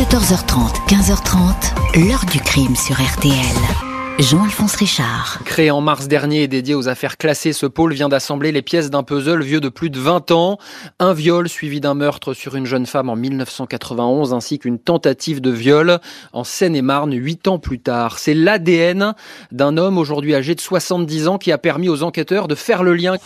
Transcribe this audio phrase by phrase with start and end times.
[0.00, 3.34] 14h30, 15h30, l'heure du crime sur RTL.
[4.18, 5.40] Jean-Alphonse Richard.
[5.44, 8.88] Créé en mars dernier et dédié aux affaires classées, ce pôle vient d'assembler les pièces
[8.88, 10.56] d'un puzzle vieux de plus de 20 ans.
[11.00, 15.50] Un viol suivi d'un meurtre sur une jeune femme en 1991 ainsi qu'une tentative de
[15.50, 15.98] viol
[16.32, 18.18] en Seine-et-Marne 8 ans plus tard.
[18.18, 19.14] C'est l'ADN
[19.52, 22.94] d'un homme aujourd'hui âgé de 70 ans qui a permis aux enquêteurs de faire le
[22.94, 23.16] lien.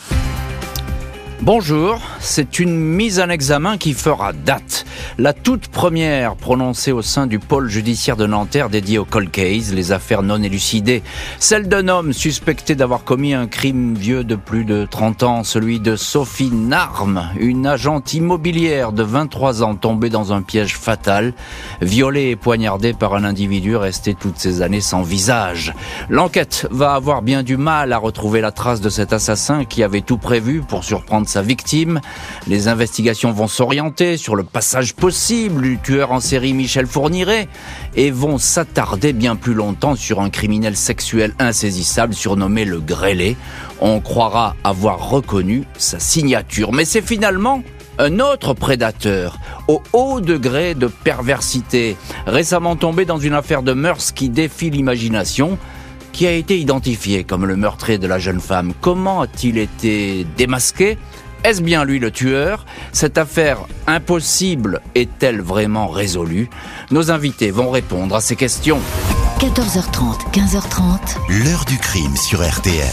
[1.42, 4.86] Bonjour, c'est une mise en examen qui fera date.
[5.18, 9.74] La toute première prononcée au sein du pôle judiciaire de Nanterre dédié au cold case,
[9.74, 11.02] les affaires non élucidées.
[11.38, 15.80] Celle d'un homme suspecté d'avoir commis un crime vieux de plus de 30 ans, celui
[15.80, 21.34] de Sophie Narme, une agente immobilière de 23 ans tombée dans un piège fatal,
[21.82, 25.74] violée et poignardée par un individu resté toutes ces années sans visage.
[26.08, 30.00] L'enquête va avoir bien du mal à retrouver la trace de cet assassin qui avait
[30.00, 32.00] tout prévu pour surprendre sa victime.
[32.46, 37.48] Les investigations vont s'orienter sur le passage possible du tueur en série Michel Fourniret
[37.96, 43.36] et vont s'attarder bien plus longtemps sur un criminel sexuel insaisissable surnommé le grêlé.
[43.80, 47.62] On croira avoir reconnu sa signature, mais c'est finalement
[47.98, 49.38] un autre prédateur,
[49.68, 55.58] au haut degré de perversité, récemment tombé dans une affaire de mœurs qui défie l'imagination,
[56.14, 58.72] qui a été identifié comme le meurtrier de la jeune femme.
[58.80, 60.96] Comment a-t-il été démasqué?
[61.42, 62.64] Est-ce bien lui le tueur?
[62.92, 66.48] Cette affaire impossible est-elle vraiment résolue?
[66.92, 68.78] Nos invités vont répondre à ces questions.
[69.40, 71.44] 14h30, 15h30.
[71.44, 72.86] L'heure du crime sur RTL.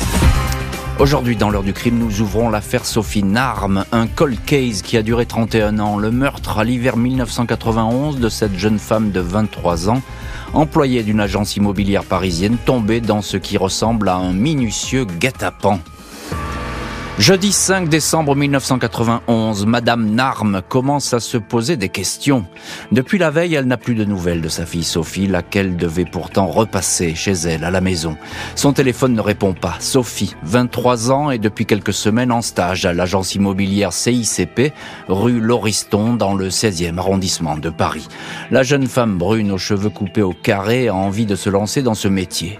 [0.99, 5.03] Aujourd'hui, dans l'heure du crime, nous ouvrons l'affaire Sophie Narme, un cold case qui a
[5.03, 5.97] duré 31 ans.
[5.97, 10.01] Le meurtre à l'hiver 1991 de cette jeune femme de 23 ans,
[10.53, 15.79] employée d'une agence immobilière parisienne, tombée dans ce qui ressemble à un minutieux guet-apens.
[17.19, 22.45] Jeudi 5 décembre 1991, Madame Narme commence à se poser des questions.
[22.91, 26.47] Depuis la veille, elle n'a plus de nouvelles de sa fille Sophie, laquelle devait pourtant
[26.47, 28.17] repasser chez elle à la maison.
[28.55, 29.75] Son téléphone ne répond pas.
[29.79, 34.73] Sophie, 23 ans et depuis quelques semaines en stage à l'agence immobilière CICP,
[35.07, 38.07] rue Lauriston, dans le 16e arrondissement de Paris.
[38.49, 41.93] La jeune femme brune aux cheveux coupés au carré a envie de se lancer dans
[41.93, 42.57] ce métier.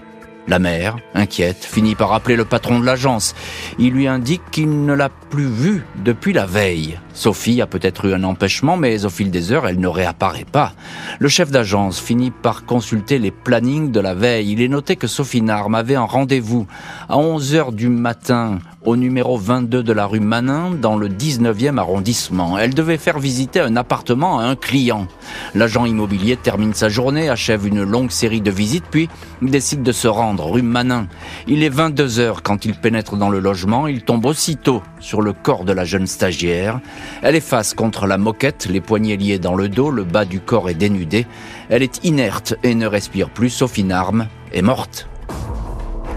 [0.48, 3.34] La mère, inquiète, finit par appeler le patron de l'agence.
[3.78, 6.98] Il lui indique qu'il ne l'a plus vue depuis la veille.
[7.14, 10.72] Sophie a peut-être eu un empêchement, mais au fil des heures, elle ne réapparaît pas.
[11.20, 14.50] Le chef d'agence finit par consulter les plannings de la veille.
[14.50, 16.66] Il est noté que Sophie Narme avait un rendez-vous
[17.08, 21.78] à 11 heures du matin au numéro 22 de la rue Manin dans le 19e
[21.78, 22.58] arrondissement.
[22.58, 25.06] Elle devait faire visiter un appartement à un client.
[25.54, 29.08] L'agent immobilier termine sa journée, achève une longue série de visites, puis
[29.40, 31.06] décide de se rendre rue Manin.
[31.46, 33.86] Il est 22 heures quand il pénètre dans le logement.
[33.86, 36.80] Il tombe aussitôt sur le corps de la jeune stagiaire.
[37.22, 40.40] Elle est face contre la moquette, les poignets liés dans le dos, le bas du
[40.40, 41.26] corps est dénudé.
[41.68, 45.08] Elle est inerte et ne respire plus, sauf une arme, est morte.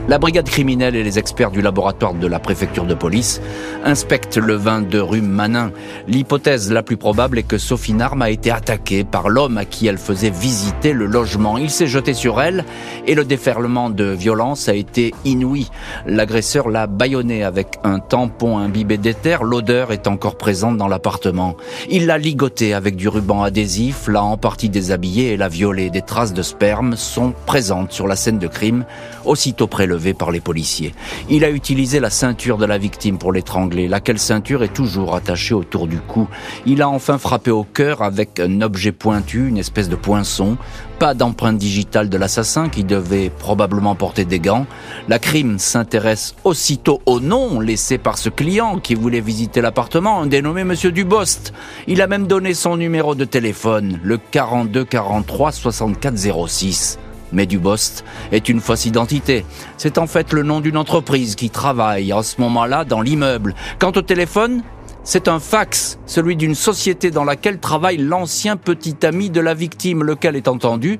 [0.07, 3.41] La brigade criminelle et les experts du laboratoire de la préfecture de police
[3.83, 5.71] inspectent le vin de rue Manin.
[6.07, 9.87] L'hypothèse la plus probable est que Sophie Narme a été attaquée par l'homme à qui
[9.87, 11.57] elle faisait visiter le logement.
[11.57, 12.65] Il s'est jeté sur elle
[13.07, 15.69] et le déferlement de violence a été inouï.
[16.05, 19.43] L'agresseur l'a bâillonnée avec un tampon imbibé d'éther.
[19.43, 21.55] L'odeur est encore présente dans l'appartement.
[21.89, 25.89] Il l'a ligotée avec du ruban adhésif, l'a en partie déshabillée et l'a violée.
[25.89, 28.85] Des traces de sperme sont présentes sur la scène de crime,
[29.25, 29.65] aussitôt
[30.13, 30.93] par les policiers.
[31.29, 35.53] Il a utilisé la ceinture de la victime pour l'étrangler, laquelle ceinture est toujours attachée
[35.53, 36.27] autour du cou.
[36.65, 40.57] Il a enfin frappé au cœur avec un objet pointu, une espèce de poinçon.
[40.99, 44.65] Pas d'empreinte digitale de l'assassin qui devait probablement porter des gants.
[45.09, 50.27] La crime s'intéresse aussitôt au nom laissé par ce client qui voulait visiter l'appartement, un
[50.27, 51.53] dénommé Monsieur Dubost.
[51.87, 56.99] Il a même donné son numéro de téléphone, le 42 43 64 06
[57.31, 59.45] mais Dubost est une fausse identité.
[59.77, 63.55] C'est en fait le nom d'une entreprise qui travaille en ce moment-là dans l'immeuble.
[63.79, 64.63] Quant au téléphone,
[65.03, 70.03] c'est un fax, celui d'une société dans laquelle travaille l'ancien petit ami de la victime,
[70.03, 70.99] lequel est entendu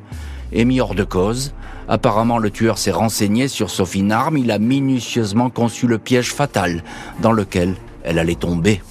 [0.54, 1.54] est mis hors de cause.
[1.88, 6.84] Apparemment, le tueur s'est renseigné sur Sophie Narme, il a minutieusement conçu le piège fatal
[7.22, 8.82] dans lequel elle allait tomber.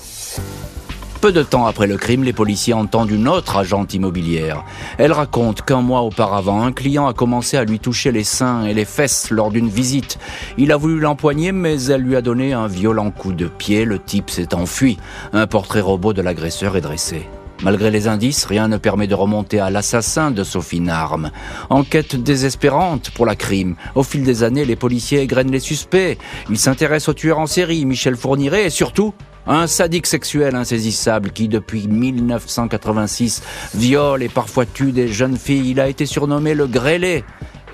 [1.24, 4.62] Peu de temps après le crime, les policiers entendent une autre agente immobilière.
[4.98, 8.74] Elle raconte qu'un mois auparavant, un client a commencé à lui toucher les seins et
[8.74, 10.18] les fesses lors d'une visite.
[10.58, 13.86] Il a voulu l'empoigner, mais elle lui a donné un violent coup de pied.
[13.86, 14.98] Le type s'est enfui.
[15.32, 17.26] Un portrait robot de l'agresseur est dressé.
[17.62, 21.30] Malgré les indices, rien ne permet de remonter à l'assassin de Sophie Narme.
[21.70, 23.76] Enquête désespérante pour la crime.
[23.94, 26.18] Au fil des années, les policiers égrènent les suspects.
[26.50, 29.14] Ils s'intéressent au tueur en série, Michel Fourniret, et surtout
[29.46, 33.42] Un sadique sexuel insaisissable qui, depuis 1986,
[33.74, 35.70] viole et parfois tue des jeunes filles.
[35.70, 37.24] Il a été surnommé le grêlé.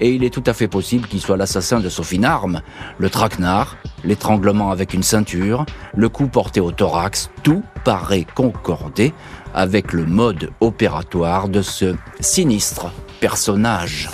[0.01, 2.63] Et il est tout à fait possible qu'il soit l'assassin de Sophie Narme.
[2.99, 9.13] Le traquenard, l'étranglement avec une ceinture, le coup porté au thorax, tout paraît concordé
[9.55, 12.91] avec le mode opératoire de ce sinistre
[13.21, 14.09] personnage.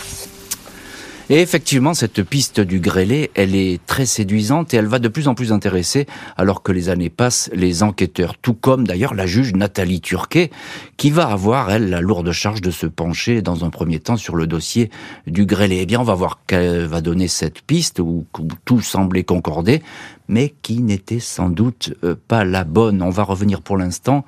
[1.28, 5.26] Et effectivement, cette piste du grêlé, elle est très séduisante et elle va de plus
[5.26, 6.06] en plus intéresser
[6.37, 10.50] alors que les années passent les enquêteurs, tout comme d'ailleurs la juge Nathalie Turquet,
[10.96, 14.37] qui va avoir, elle, la lourde charge de se pencher dans un premier temps sur
[14.37, 14.88] le dossier
[15.26, 15.78] du grêlé.
[15.81, 19.82] Eh bien, on va voir qu'elle va donner cette piste où, où tout semblait concorder,
[20.29, 23.02] mais qui n'était sans doute euh, pas la bonne.
[23.02, 24.25] On va revenir pour l'instant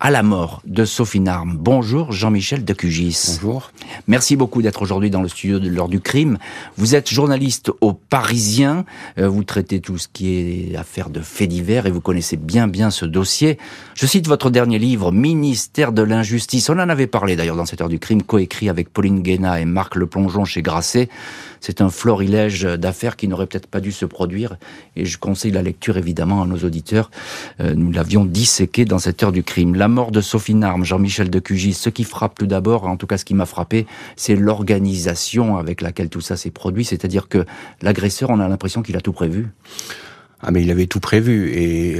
[0.00, 1.56] à la mort de Sophie Narme.
[1.58, 3.38] Bonjour Jean-Michel Decugis.
[3.40, 3.70] Bonjour.
[4.06, 6.38] Merci beaucoup d'être aujourd'hui dans le studio de l'heure du crime.
[6.76, 8.84] Vous êtes journaliste au Parisien,
[9.18, 12.68] euh, vous traitez tout ce qui est affaire de faits divers et vous connaissez bien
[12.68, 13.58] bien ce dossier.
[13.94, 16.68] Je cite votre dernier livre, Ministère de l'injustice.
[16.68, 19.64] On en avait parlé d'ailleurs dans cette heure du crime, coécrit avec Pauline Guéna et
[19.64, 21.08] Marc Le Plongeon chez Grasset.
[21.66, 24.58] C'est un florilège d'affaires qui n'aurait peut-être pas dû se produire
[24.96, 27.10] et je conseille la lecture évidemment à nos auditeurs.
[27.60, 29.74] Euh, nous l'avions disséqué dans cette heure du crime.
[29.74, 33.06] La mort de Sophie Narme, Jean-Michel de Cugis, ce qui frappe tout d'abord, en tout
[33.06, 36.84] cas ce qui m'a frappé, c'est l'organisation avec laquelle tout ça s'est produit.
[36.84, 37.46] C'est-à-dire que
[37.80, 39.48] l'agresseur, on a l'impression qu'il a tout prévu.
[40.46, 41.96] Ah mais il avait tout prévu et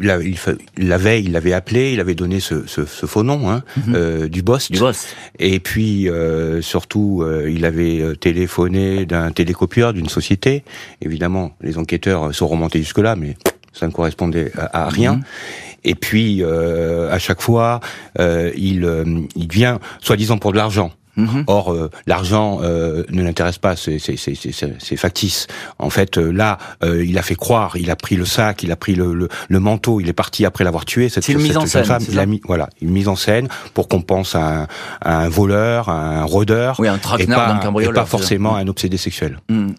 [0.00, 0.36] la, il,
[0.76, 3.80] la veille il avait appelé, il avait donné ce, ce, ce faux nom hein, mm
[3.80, 3.94] -hmm.
[3.96, 4.70] euh, du boss.
[4.70, 5.06] Du boss.
[5.38, 10.64] Et puis euh, surtout euh, il avait téléphoné d'un télécopieur d'une société.
[11.00, 13.32] Évidemment les enquêteurs sont remontés jusque là, mais
[13.72, 15.14] ça ne correspondait à, à rien.
[15.14, 15.90] Mm -hmm.
[15.90, 17.80] Et puis euh, à chaque fois
[18.68, 18.78] il,
[19.42, 19.76] il vient
[20.06, 20.90] soi-disant pour de l'argent.
[21.18, 21.42] Mmh.
[21.48, 23.98] Or, euh, l'argent euh, ne l'intéresse pas, c'est
[24.96, 25.48] factice.
[25.80, 28.76] En fait, euh, là, il a fait croire, il a pris le sac, il a
[28.76, 31.08] pris le, le, le manteau, il est parti après l'avoir tué.
[31.08, 31.84] Cette, une mise en scène.
[31.84, 34.66] Femme, il a mis, voilà, une mise en scène pour qu'on pense à un,
[35.00, 38.68] à un, voleur, à un rôdeur, oui, un et pas, un et pas forcément un
[38.68, 39.38] obsédé sexuel.
[39.48, 39.70] Mmh.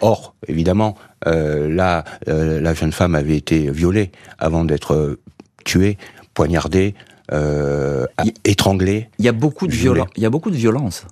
[0.00, 0.96] Or, évidemment,
[1.26, 5.18] là, la jeune femme avait été violée avant d'être
[5.64, 5.98] tuée,
[6.32, 6.94] poignardée
[7.32, 8.06] euh,
[8.44, 9.08] étranglé.
[9.18, 10.08] Il y a beaucoup de violence.
[10.16, 11.06] Il y a beaucoup de violence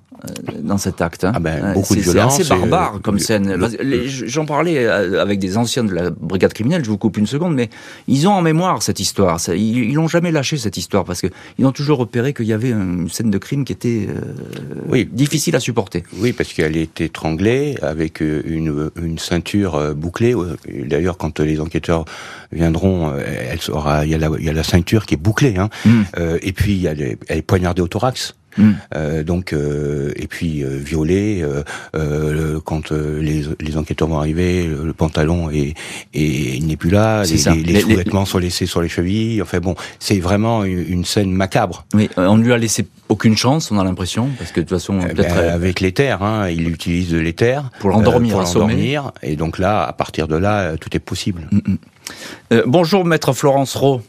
[0.63, 1.25] dans cet acte.
[1.25, 1.33] Hein.
[1.35, 2.37] Ah ben, beaucoup de violence.
[2.37, 3.59] C'est assez barbare comme scène.
[4.07, 7.69] J'en parlais avec des anciens de la brigade criminelle, je vous coupe une seconde, mais
[8.09, 9.39] ils ont en mémoire cette histoire.
[9.49, 13.11] Ils l'ont jamais lâché cette histoire parce qu'ils ont toujours repéré qu'il y avait une
[13.11, 14.21] scène de crime qui était euh,
[14.89, 15.09] oui.
[15.11, 16.05] difficile à supporter.
[16.19, 20.35] Oui, parce qu'elle est étranglée avec une, une ceinture bouclée.
[20.89, 22.05] D'ailleurs, quand les enquêteurs
[22.53, 25.57] viendront, elle sera, il y a la, il y a la ceinture qui est bouclée,
[25.59, 25.69] hein.
[25.85, 26.04] Mm.
[26.19, 28.35] Euh, et puis a les, elle est poignardée au thorax.
[28.57, 28.73] Mm.
[28.95, 31.45] Euh, donc euh, et puis euh, violée
[31.95, 35.75] euh, quand les, les, enquêteurs vont arriver, le, pantalon est,
[36.15, 39.43] est il n'est plus là, les, les, les, sous-vêtements sont laissés sur les chevilles.
[39.43, 41.85] Enfin bon, c'est vraiment une, scène macabre.
[41.95, 44.79] Oui, on ne lui a laissé aucune chance, on a l'impression, parce que de toute
[44.79, 49.37] façon, peut-être ben, avec l'éther, hein, il utilise de l'éther pour l'endormir, pour l'endormir, et
[49.37, 51.49] donc là, à partir de là, tout est possible.
[51.51, 52.63] Mm -mm.
[52.67, 54.01] bonjour, maître Florence Rowe.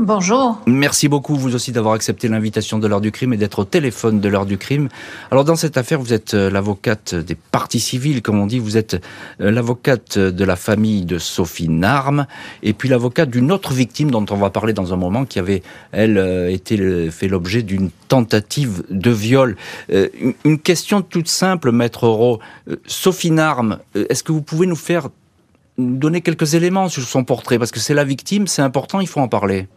[0.00, 0.60] Bonjour.
[0.68, 4.20] Merci beaucoup, vous aussi, d'avoir accepté l'invitation de l'heure du crime et d'être au téléphone
[4.20, 4.88] de l'heure du crime.
[5.32, 8.60] Alors, dans cette affaire, vous êtes l'avocate des parties civiles, comme on dit.
[8.60, 9.04] Vous êtes
[9.40, 12.28] l'avocate de la famille de Sophie Narme
[12.62, 15.64] et puis l'avocate d'une autre victime dont on va parler dans un moment qui avait,
[15.90, 16.16] elle,
[16.48, 19.56] été fait l'objet d'une tentative de viol.
[20.44, 22.38] Une question toute simple, maître Rowe.
[22.86, 25.08] Sophie Narme, est-ce que vous pouvez nous faire
[25.78, 29.20] donner quelques éléments sur son portrait parce que c'est la victime, c'est important, il faut
[29.20, 29.68] en parler.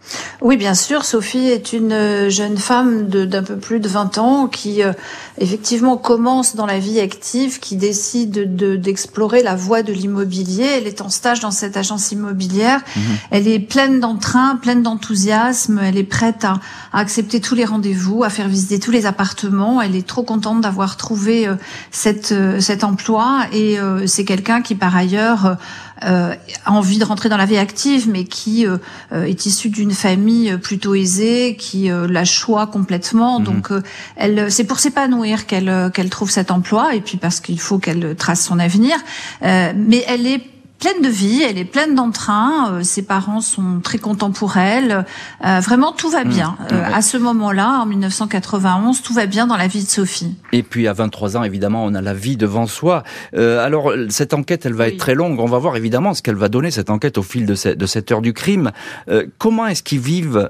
[0.42, 1.06] Oui, bien sûr.
[1.06, 4.94] Sophie est une jeune femme d'un peu plus de 20 ans qui euh,
[5.38, 10.66] effectivement commence dans la vie active, qui décide d'explorer de, la voie de l'immobilier.
[10.78, 12.82] Elle est en stage dans cette agence immobilière.
[12.96, 13.00] Mmh.
[13.32, 15.80] Elle est pleine d'entrain, pleine d'enthousiasme.
[15.84, 16.60] Elle est prête à,
[16.92, 19.82] à, accepter tous les rendez-vous, à faire visiter tous les appartements.
[19.82, 21.56] Elle est trop contente d'avoir trouvé euh,
[21.92, 25.56] cette, euh, cet emploi et euh, c'est quelqu'un qui par ailleurs euh,
[26.02, 28.78] a envie de rentrer dans la vie active, mais qui euh,
[29.12, 33.40] est issue d'une famille plutôt aisée, qui euh, la choix complètement.
[33.40, 33.44] Mmh.
[33.44, 33.70] Donc,
[34.16, 38.16] elle, c'est pour s'épanouir qu'elle qu'elle trouve cet emploi, et puis parce qu'il faut qu'elle
[38.16, 38.98] trace son avenir.
[39.42, 40.51] mais elle est
[40.82, 45.06] pleine de vie, elle est pleine d'entrain, euh, ses parents sont très contents pour elle.
[45.46, 46.58] Euh, vraiment, tout va bien.
[46.60, 50.36] Mmh, euh, à ce moment-là, en 1991, tout va bien dans la vie de Sophie.
[50.52, 53.04] Et puis, à 23 ans, évidemment, on a la vie devant soi.
[53.36, 54.94] Euh, alors, cette enquête, elle va oui.
[54.94, 55.40] être très longue.
[55.40, 57.86] On va voir, évidemment, ce qu'elle va donner, cette enquête, au fil de, cette, de
[57.86, 58.72] cette heure du crime.
[59.08, 60.50] Euh, comment est-ce qu'ils vivent,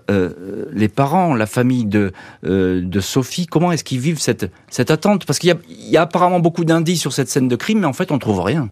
[0.74, 5.26] les parents, la famille de, de Sophie, comment est-ce qu'ils vivent cette, cette attente?
[5.26, 7.94] Parce qu'il y, y, a apparemment beaucoup d'indices sur cette scène de crime, mais en
[7.94, 8.70] fait, on trouve rien.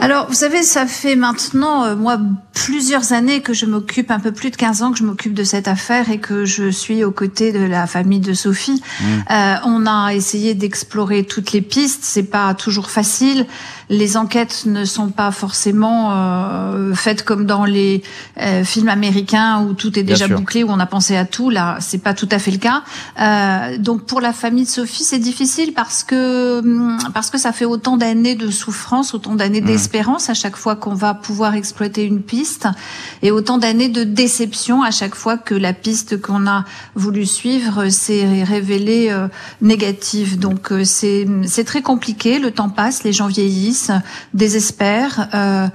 [0.00, 2.20] Alors, vous savez, ça fait maintenant, euh, moi,
[2.54, 5.42] plusieurs années que je m'occupe, un peu plus de 15 ans que je m'occupe de
[5.42, 8.80] cette affaire et que je suis aux côtés de la famille de Sophie.
[9.00, 9.04] Mmh.
[9.30, 12.04] Euh, on a essayé d'explorer toutes les pistes.
[12.04, 13.46] C'est pas toujours facile.
[13.90, 18.02] Les enquêtes ne sont pas forcément euh, faites comme dans les
[18.40, 21.50] euh, films américains où tout est déjà bouclé, où on a pensé à tout.
[21.50, 22.82] Là, c'est pas tout à fait le cas.
[23.20, 27.52] Euh, donc, pour la famille de Sophie, c'est difficile parce que hum, parce que ça
[27.52, 29.68] fait autant d'années de souffrance, autant d'années mmh
[30.28, 32.68] à chaque fois qu'on va pouvoir exploiter une piste
[33.22, 36.64] et autant d'années de déception à chaque fois que la piste qu'on a
[36.94, 39.28] voulu suivre s'est révélée euh,
[39.60, 40.38] négative.
[40.38, 43.77] Donc euh, c'est très compliqué, le temps passe, les gens vieillissent,
[44.34, 45.28] désespèrent.
[45.34, 45.68] Euh,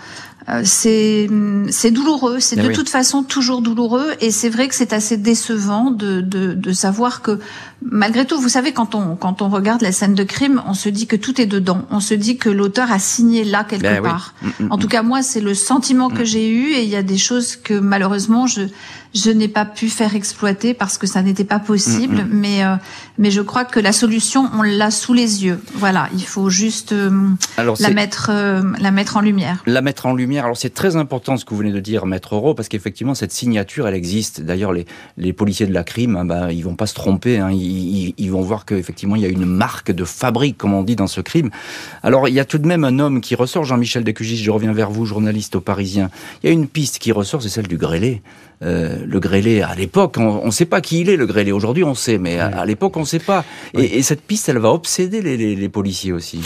[0.49, 1.29] euh, c'est
[1.69, 5.15] c'est douloureux, c'est eh de toute façon toujours douloureux et c'est vrai que c'est assez
[5.15, 7.39] décevant de, de, de savoir que
[7.81, 10.89] malgré tout, vous savez quand on quand on regarde la scène de crime, on se
[10.89, 14.03] dit que tout est dedans, on se dit que l'auteur a signé là quelque ben
[14.03, 14.33] part.
[14.41, 14.89] Mm, mm, en tout mm.
[14.89, 17.75] cas moi c'est le sentiment que j'ai eu et il y a des choses que
[17.75, 18.63] malheureusement je
[19.13, 22.15] je n'ai pas pu faire exploiter parce que ça n'était pas possible.
[22.15, 22.29] Mm, mm.
[22.31, 22.75] Mais euh,
[23.17, 25.59] mais je crois que la solution, on l'a sous les yeux.
[25.75, 29.61] Voilà, il faut juste euh, la mettre euh, la mettre en lumière.
[29.65, 30.45] La mettre en lumière.
[30.45, 33.31] Alors c'est très important ce que vous venez de dire, maître Euro, parce qu'effectivement cette
[33.31, 34.41] signature, elle existe.
[34.41, 34.85] D'ailleurs, les
[35.17, 37.39] les policiers de la crime, hein, bah, ils vont pas se tromper.
[37.39, 37.51] Hein.
[37.51, 40.95] Ils, ils, vont voir qu'effectivement il y a une marque de fabrique, comme on dit
[40.95, 41.51] dans ce crime.
[42.01, 44.37] Alors il y a tout de même un homme qui ressort, Jean-Michel Decugis.
[44.37, 46.09] Je reviens vers vous, journaliste au Parisien.
[46.41, 48.21] Il y a une piste qui ressort, c'est celle du grêlé.
[48.63, 51.51] Euh, le grêlé à l'époque, on ne sait pas qui il est le grêlé.
[51.51, 53.43] Aujourd'hui, on sait, mais à, l'époque, on ne sait pas.
[53.73, 56.41] Et, cette piste, elle va obséder les policiers aussi.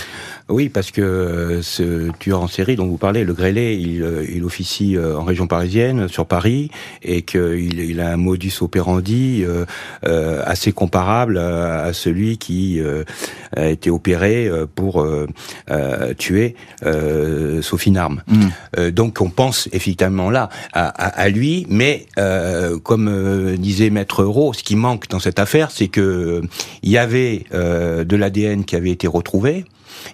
[0.50, 4.26] Oui, parce que euh, ce tueur en série dont vous parlez, le Grélé, il, euh,
[4.34, 6.72] il officie en région parisienne, sur Paris,
[7.04, 12.82] et qu'il il a un modus operandi euh, assez comparable à, celui qui
[13.56, 15.06] a été opéré pour
[16.18, 16.56] tuer
[17.62, 18.22] Sophie Narme.
[18.28, 18.90] Mm.
[18.92, 22.07] donc on pense effectivement là à, à, lui, mais
[22.84, 26.42] comme disait Maître Euro, ce qui manque dans cette affaire, c'est que
[26.84, 29.66] il y avait de l'ADN qui avait été retrouvé.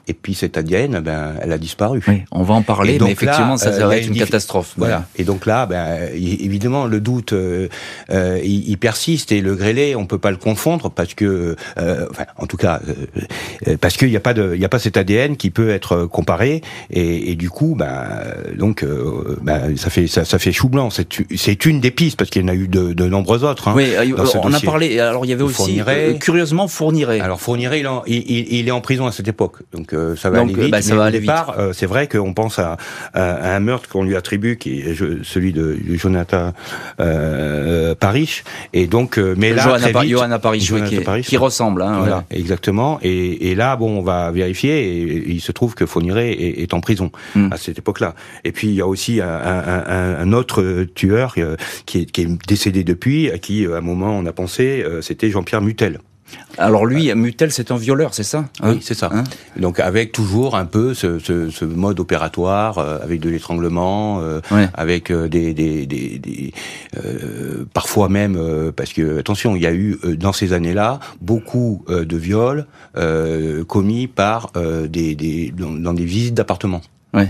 [0.07, 2.01] Et puis cette ADN, ben, elle a disparu.
[2.07, 4.73] Oui, on va en parler, mais effectivement, ça, ça va être une, catastrophe.
[4.77, 5.05] Voilà.
[5.15, 7.67] Et donc là, ben, évidemment, le doute, euh,
[8.11, 12.25] euh, il, persiste et le grêlé, on peut pas le confondre parce que, euh, enfin,
[12.37, 12.81] en tout cas,
[13.79, 16.05] parce qu'il n'y a pas de, il y a pas cet ADN qui peut être
[16.05, 18.07] comparé et, et du coup, ben,
[18.57, 18.85] donc,
[19.41, 20.89] ben, ça fait, ça, ça fait chou blanc.
[20.89, 23.69] C'est une des pistes parce qu'il y en a eu de, de nombreuses autres.
[23.69, 23.93] Hein, oui,
[24.43, 24.99] on a parlé.
[24.99, 25.81] Alors il y avait aussi,
[26.19, 27.19] curieusement, Fourniret.
[27.19, 29.57] Alors Fourniret, il, il, il est en prison à cette époque.
[29.73, 30.71] Donc euh, ça va aller vite.
[30.71, 32.77] Bah, ça va aller départ, euh, c'est vrai qu'on pense à,
[33.13, 36.53] à, un meurtre qu'on lui attribue, qui est celui de, Jonathan
[36.99, 38.43] euh, Parrish.
[38.73, 41.81] Et donc, euh, mais là, Johanna, très Johanna Parrish, qui, qui, ressemble.
[41.81, 42.99] Hein, voilà, exactement.
[43.01, 44.83] Et, et, là, bon, on va vérifier.
[44.83, 47.51] Et, il se trouve que Fourniret est, est en prison hmm.
[47.51, 48.13] à cette époque-là.
[48.43, 51.35] Et puis il y a aussi un, un, un autre tueur
[51.85, 55.29] qui est, qui est décédé depuis, à qui à un moment on a pensé, c'était
[55.29, 55.99] Jean-Pierre Mutel.
[56.57, 59.09] Alors lui, Mutel, c'est un violeur, c'est ça Oui, c'est ça.
[59.11, 59.23] Hein
[59.57, 64.39] Donc avec toujours un peu ce, ce, ce mode opératoire, euh, avec de l'étranglement, euh,
[64.73, 66.53] avec euh, des, des, des, des
[67.73, 72.65] parfois même, parce que attention, il y a eu dans ces années-là beaucoup de viols
[73.67, 74.51] commis par
[74.89, 76.81] des, dans, des visites d'appartements.
[77.13, 77.29] Ouais.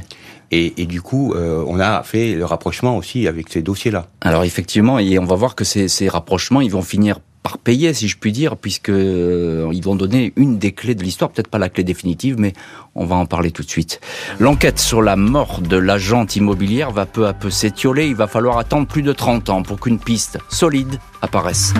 [0.51, 4.07] Et, et, du coup, on a fait le rapprochement aussi avec ces dossiers-là.
[4.21, 7.93] Alors effectivement, et on va voir que ces, ces rapprochements, ils vont finir par payer,
[7.93, 11.49] si je puis dire, puisque euh, ils vont donner une des clés de l'histoire, peut-être
[11.49, 12.53] pas la clé définitive, mais
[12.95, 13.99] on va en parler tout de suite.
[14.39, 18.07] L'enquête sur la mort de l'agente immobilière va peu à peu s'étioler.
[18.07, 21.73] Il va falloir attendre plus de 30 ans pour qu'une piste solide apparaisse.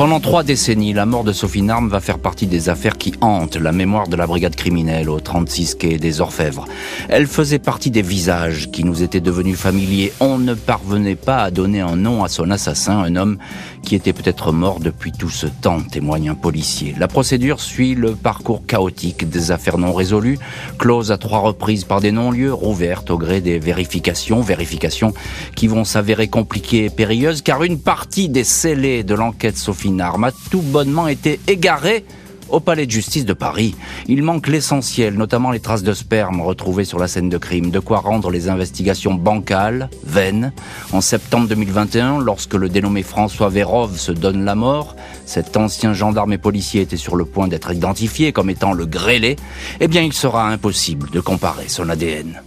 [0.00, 3.56] Pendant trois décennies, la mort de Sophie Narme va faire partie des affaires qui hantent
[3.56, 6.64] la mémoire de la brigade criminelle au 36 quai des Orfèvres.
[7.10, 10.10] Elle faisait partie des visages qui nous étaient devenus familiers.
[10.18, 13.36] On ne parvenait pas à donner un nom à son assassin, un homme
[13.82, 16.94] qui était peut-être mort depuis tout ce temps, témoigne un policier.
[16.98, 20.38] La procédure suit le parcours chaotique des affaires non résolues,
[20.78, 25.12] closes à trois reprises par des non-lieux, rouvertes au gré des vérifications, vérifications
[25.56, 30.24] qui vont s'avérer compliquées et périlleuses, car une partie des scellés de l'enquête Sophie Narme
[30.24, 32.04] a tout bonnement été égarée
[32.50, 33.74] au palais de justice de Paris.
[34.06, 37.78] Il manque l'essentiel, notamment les traces de sperme retrouvées sur la scène de crime, de
[37.78, 40.52] quoi rendre les investigations bancales, vaines.
[40.92, 46.32] En septembre 2021, lorsque le dénommé François Vérov se donne la mort, cet ancien gendarme
[46.32, 49.36] et policier était sur le point d'être identifié comme étant le grêlé,
[49.80, 52.40] eh bien il sera impossible de comparer son ADN.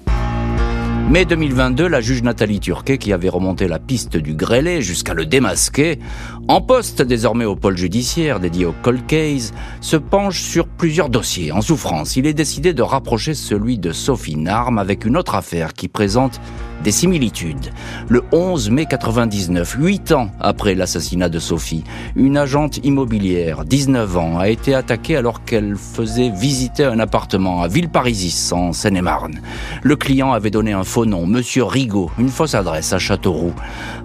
[1.10, 5.26] Mai 2022, la juge Nathalie Turquet, qui avait remonté la piste du grêlé jusqu'à le
[5.26, 6.00] démasquer,
[6.48, 11.52] en poste désormais au pôle judiciaire dédié au cold case, se penche sur plusieurs dossiers
[11.52, 12.16] en souffrance.
[12.16, 16.40] Il est décidé de rapprocher celui de Sophie Narme avec une autre affaire qui présente
[16.84, 17.72] des similitudes.
[18.10, 21.84] Le 11 mai 99, huit ans après l'assassinat de Sophie,
[22.16, 27.68] une agente immobilière, 19 ans, a été attaquée alors qu'elle faisait visiter un appartement à
[27.68, 29.40] Villeparisis, en Seine-et-Marne.
[29.82, 33.54] Le client avait donné un faux nom, Monsieur Rigaud, une fausse adresse à Châteauroux.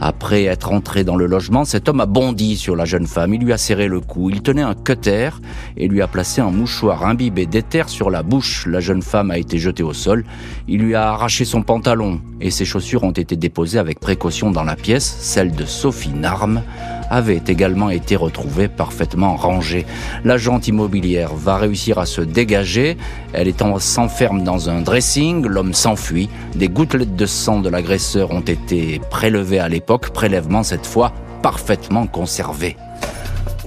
[0.01, 3.35] Après être entré dans le logement, cet homme a bondi sur la jeune femme.
[3.35, 4.31] Il lui a serré le cou.
[4.31, 5.31] Il tenait un cutter
[5.77, 8.67] et lui a placé un mouchoir imbibé d'éther sur la bouche.
[8.67, 10.25] La jeune femme a été jetée au sol.
[10.69, 14.63] Il lui a arraché son pantalon et ses chaussures ont été déposées avec précaution dans
[14.63, 15.17] la pièce.
[15.21, 16.63] Celle de Sophie Narme
[17.11, 19.87] avait également été retrouvée parfaitement rangée.
[20.25, 22.99] L'agente immobilière va réussir à se dégager.
[23.33, 25.47] Elle s'enferme dans un dressing.
[25.47, 26.29] L'homme s'enfuit.
[26.55, 30.11] Des gouttelettes de sang de l'agresseur ont été prélevées à l'époque.
[30.11, 32.77] Prélèvement cette fois parfaitement conservé.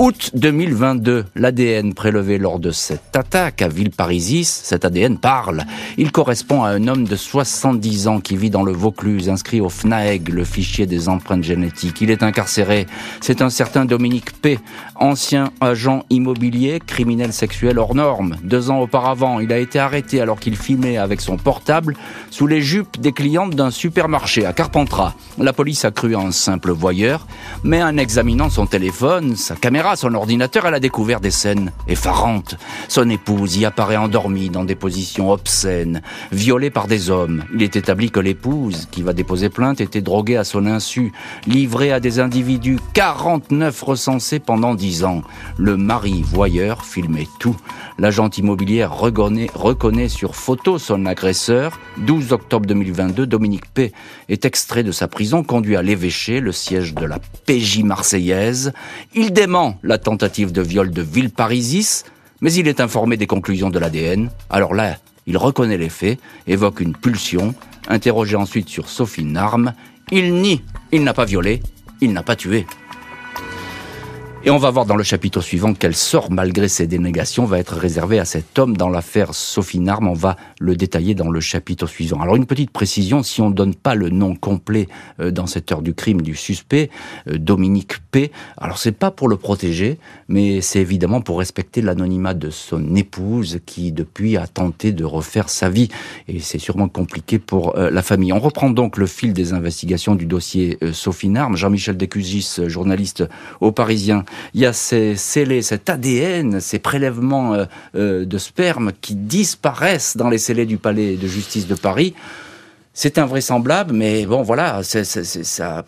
[0.04, 5.64] Août 2022, l'ADN prélevé lors de cette attaque à Villeparisis, cet ADN parle.
[6.00, 9.70] Il correspond à un homme de 70 ans qui vit dans le Vaucluse, inscrit au
[9.70, 12.02] FNAEG, le fichier des empreintes génétiques.
[12.02, 12.88] Il est incarcéré.
[13.20, 14.58] C'est un certain Dominique P.,
[14.96, 18.38] ancien agent immobilier, criminel sexuel hors norme.
[18.42, 21.96] Deux ans auparavant, il a été arrêté alors qu'il filmait avec son portable
[22.32, 25.14] sous les jupes des clientes d'un supermarché à Carpentras.
[25.38, 27.28] La police a cru un simple voyeur,
[27.64, 32.58] mais en examinant son téléphone, sa caméra, son ordinateur, elle a découvert des scènes effarantes.
[32.88, 37.44] Son épouse y apparaît endormie dans des positions obscènes, violée par des hommes.
[37.54, 41.12] Il est établi que l'épouse, qui va déposer plainte, était droguée à son insu,
[41.46, 45.22] livrée à des individus, 49 recensés pendant 10 ans.
[45.58, 47.56] Le mari voyeur filmait tout.
[47.98, 51.80] L'agent immobilière reconnaît, reconnaît sur photo son agresseur.
[51.98, 53.92] 12 octobre 2022, Dominique P.
[54.30, 58.74] est extrait de sa prison, conduit à l'évêché, le siège de la PJ marseillaise.
[59.14, 62.06] Il dément la tentative de viol de Villeparisis,
[62.42, 64.30] mais il est informé des conclusions de l'ADN.
[64.50, 64.98] Alors là,
[65.28, 67.54] il reconnaît les faits, évoque une pulsion,
[67.88, 69.74] interrogé ensuite sur Sophie Narme.
[70.12, 71.62] Il nie, il n'a pas violé,
[72.02, 72.66] il n'a pas tué.
[74.44, 77.76] Et on va voir dans le chapitre suivant quel sort, malgré ses dénégations, va être
[77.76, 80.08] réservé à cet homme dans l'affaire Sophie Narme.
[80.08, 82.20] On va le détailler dans le chapitre suivant.
[82.22, 84.88] Alors une petite précision, si on ne donne pas le nom complet
[85.20, 86.90] euh, dans cette heure du crime du suspect,
[87.28, 92.34] euh, Dominique P., alors c'est pas pour le protéger, mais c'est évidemment pour respecter l'anonymat
[92.34, 95.90] de son épouse qui depuis a tenté de refaire sa vie.
[96.28, 98.34] Et c'est sûrement compliqué pour euh, la famille.
[98.34, 101.56] On reprend donc le fil des investigations du dossier Sophie Narme.
[101.56, 103.24] Jean-Michel Decugis, journaliste
[103.60, 107.66] au Parisien, il y a ces scellés, cet ADN, ces prélèvements euh,
[107.96, 112.14] euh, de sperme qui disparaissent dans les scellés du palais de justice de Paris.
[112.94, 115.86] C'est invraisemblable, mais bon, voilà, ça, ça,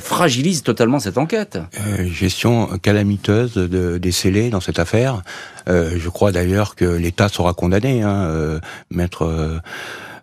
[0.00, 1.58] fragilise totalement cette enquête.
[1.80, 5.22] Euh, gestion calamiteuse de, des scellés dans cette affaire.
[5.66, 8.02] je crois d'ailleurs que l'État sera condamné.
[8.02, 9.62] Hein, maître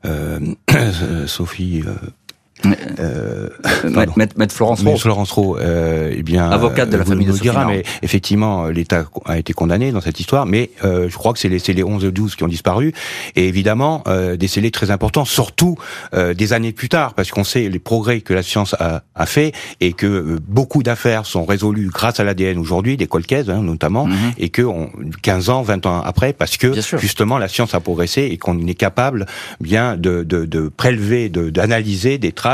[1.26, 1.84] Sophie
[2.66, 3.50] euh,
[4.16, 4.98] Maître, Florence Rowe.
[4.98, 9.38] Florence Rowe, euh, eh bien, avocate de la famille de dira, mais effectivement, l'État a
[9.38, 12.12] été condamné dans cette histoire, mais euh, je crois que c'est les, les 11 ou
[12.12, 12.94] 12 qui ont disparu,
[13.36, 15.78] et évidemment, euh, des scellés très importants, surtout
[16.14, 19.26] euh, des années plus tard, parce qu'on sait les progrès que la science a, a
[19.26, 23.62] fait, et que euh, beaucoup d'affaires sont résolues grâce à l'ADN aujourd'hui, des colcaise hein,
[23.62, 24.34] notamment, mhm.
[24.38, 24.90] et que on,
[25.22, 28.74] 15 ans, 20 ans après, parce que justement la science a progressé et qu'on est
[28.74, 29.26] capable
[29.62, 32.49] bien de, de, de prélever, d'analyser des traces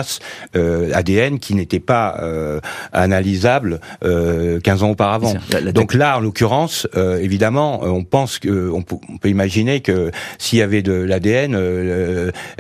[0.56, 2.60] euh, ADN qui n'était pas euh,
[2.94, 5.34] analysable euh, 15 ans auparavant.
[5.74, 10.62] Donc là, en l'occurrence, euh, évidemment, on pense que on, peut imaginer que s'il y
[10.62, 11.56] avait de l'ADN,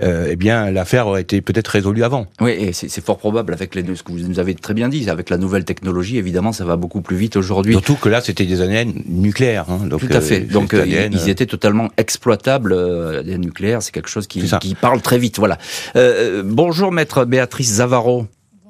[0.02, 2.28] eh bien l'affaire aurait été peut-être résolue avant.
[2.41, 4.89] Oui, et c'est fort probable avec les deux, ce que vous nous avez très bien
[4.89, 7.74] dit, avec la nouvelle technologie, évidemment, ça va beaucoup plus vite aujourd'hui.
[7.74, 9.65] Surtout que là, c'était des ADN nucléaires.
[9.69, 10.41] Hein, donc, Tout à fait.
[10.41, 12.74] donc ils étaient totalement exploitables.
[13.19, 15.38] ADN nucléaire, c'est quelque chose qui, qui parle très vite.
[15.38, 15.58] Voilà.
[16.43, 18.27] bonjour, maître Béatrice Zavaro.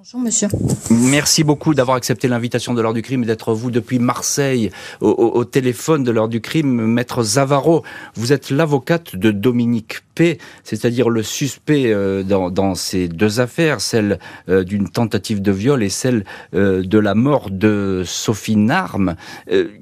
[0.07, 0.49] Bonjour monsieur.
[0.91, 4.69] Merci beaucoup d'avoir accepté l'invitation de l'heure du crime et d'être vous depuis Marseille
[5.01, 6.85] au, téléphone de l'heure du crime.
[6.85, 7.81] Maître Zavaro,
[8.13, 14.19] vous êtes l'avocate de Dominique P, c'est-à-dire le suspect euh, dans, ces deux affaires, celle
[14.47, 19.15] euh, d'une tentative de viol et celle euh, de la mort de Sophie Narme.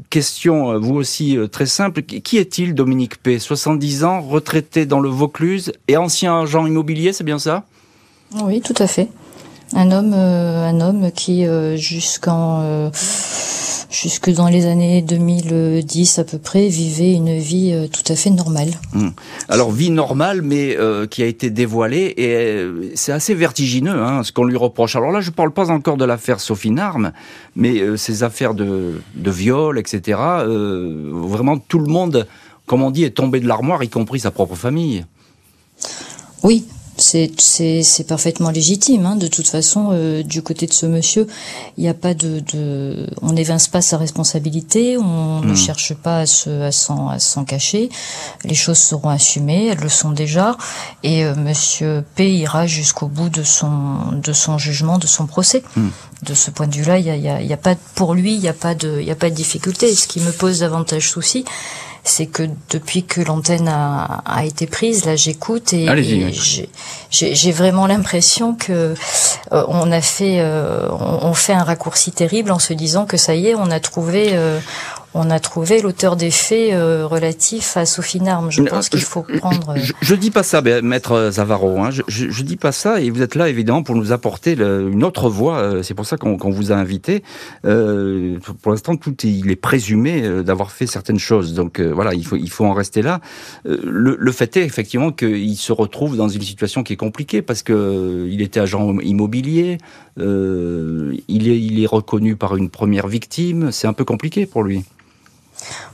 [0.09, 2.01] question, vous aussi, très simple.
[2.01, 3.39] Qui est-il, Dominique P?
[3.39, 7.65] 70 ans, retraité dans le Vaucluse et ancien agent immobilier, c'est bien ça?
[8.41, 9.09] Oui, tout à fait.
[9.75, 12.89] Un homme, euh, un homme qui euh, jusqu'en euh,
[13.89, 18.69] jusque dans les années 2010 à peu près, vivait une vie tout à fait normale.
[18.93, 19.09] Hmm.
[19.49, 20.77] Alors vie normale, mais
[21.09, 24.95] qui a été dévoilée et c'est assez vertigineux hein, ce qu'on lui reproche.
[24.95, 27.11] Alors là, je ne parle pas encore de l'affaire Sophie Narme,
[27.55, 30.19] mais ces affaires de, de viol, etc.
[31.11, 32.27] vraiment, tout le monde,
[32.65, 35.05] comme on dit, est tombé de l'armoire, y compris sa propre famille.
[36.41, 36.65] Oui,
[36.97, 39.05] c'est parfaitement légitime.
[39.05, 39.15] Hein.
[39.15, 41.27] De toute façon, euh, du côté de ce monsieur,
[41.77, 45.55] il n'y a pas de, de on n'évince pas sa responsabilité, on ne hmm.
[45.55, 47.89] cherche pas à se à s'en cacher.
[48.43, 50.57] Les choses seront assumées, elles le sont déjà,
[51.03, 55.63] et euh, Monsieur P ira jusqu'au bout de son de son jugement, de son procès.
[55.75, 55.89] Hmm.
[56.21, 58.33] De ce point de vue-là, il y a, y, a, y a, pas pour lui,
[58.33, 59.93] il n'y a pas de il y a pas de difficulté.
[59.93, 61.43] Ce qui me pose davantage souci,
[62.03, 65.87] c'est que depuis que l'antenne a, a, été prise, là j'écoute et,
[67.09, 68.93] j'ai vraiment l'impression que
[69.53, 73.35] euh, on a fait, euh, on, fait un raccourci terrible en se disant que ça
[73.35, 74.59] y est, on a trouvé, euh,
[75.15, 78.51] on a trouvé l'auteur des faits euh, relatifs à Sophie Narme.
[78.51, 79.75] Je pense qu'il faut prendre.
[79.77, 81.79] Je, je, dis pas ça, maître Zavaro.
[81.79, 81.91] Hein.
[81.91, 85.29] Je, je, dis pas ça, et vous êtes là évidemment pour nous apporter une autre
[85.29, 85.57] voix.
[85.57, 87.23] Euh, c'est pour ça qu'on vous a invité.
[87.65, 91.53] Euh, pour l'instant, tout il est présumé euh, d'avoir fait certaines choses.
[91.53, 93.19] Donc voilà, il faut il faut en rester là.
[93.65, 97.63] Le, le, fait est effectivement qu'il se retrouve dans une situation qui est compliquée parce
[97.63, 99.77] que il était agent immobilier.
[100.17, 103.71] il est il est reconnu par une première victime.
[103.71, 104.83] C'est un peu compliqué pour lui.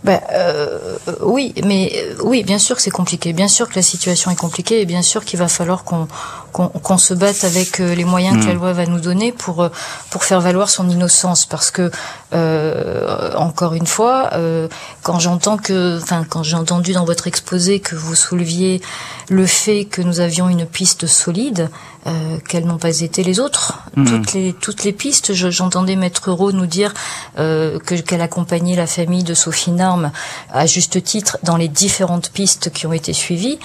[0.04, 3.34] Ben, euh, oui, mais euh, oui, bien sûr que c'est compliqué.
[3.34, 6.08] Bien sûr que la situation est compliquée et bien sûr qu'il va falloir qu'on
[6.52, 8.58] qu'on se batte avec euh, les moyens que la mm.
[8.58, 9.70] loi va nous donner pour euh,
[10.10, 11.46] pour faire valoir son innocence.
[11.46, 11.92] Parce que
[12.32, 14.68] euh, encore une fois, euh,
[15.02, 18.82] quand j'entends que, enfin, quand j'ai entendu dans votre exposé que vous souleviez
[19.30, 21.70] le fait que nous avions une piste solide,
[22.08, 23.80] euh, quelles n'ont pas été les autres.
[23.96, 24.06] Mm.
[24.06, 25.34] Toutes les toutes les pistes.
[25.34, 26.94] J'entendais Maître Euro nous dire
[27.40, 30.12] euh, que qu'elle accompagnait la famille de Sophie Narme
[30.52, 33.60] à juste titre dans les différentes pistes qui ont été suivies.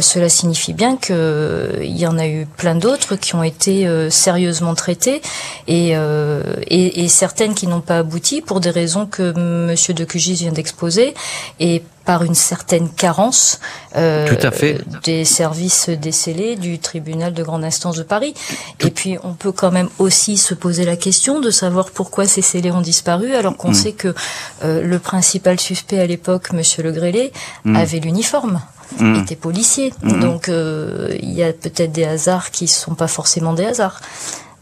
[0.00, 3.86] cela signifie bien que il y en a a eu plein d'autres qui ont été
[3.86, 5.20] euh, sérieusement traitées
[5.68, 10.34] euh, et, et, certaines qui n'ont pas abouti pour des raisons que Monsieur de Cugis
[10.34, 11.14] vient d'exposer
[11.60, 13.60] et par une certaine carence
[13.96, 14.80] euh, Tout à fait.
[15.04, 18.34] des services décelés du tribunal de grande instance de Paris.
[18.80, 22.42] Et puis on peut quand même aussi se poser la question de savoir pourquoi ces
[22.42, 23.74] scellés ont disparu alors qu'on mm.
[23.74, 24.14] sait que
[24.62, 27.32] le principal suspect à l'époque, Monsieur Le Grélé,
[27.64, 27.76] mm.
[27.76, 28.60] avait l'uniforme.
[29.00, 29.16] Mmh.
[29.16, 29.92] était policier.
[30.02, 30.20] Mmh.
[30.20, 34.00] Donc euh, il y a peut-être des hasards qui ne sont pas forcément des hasards.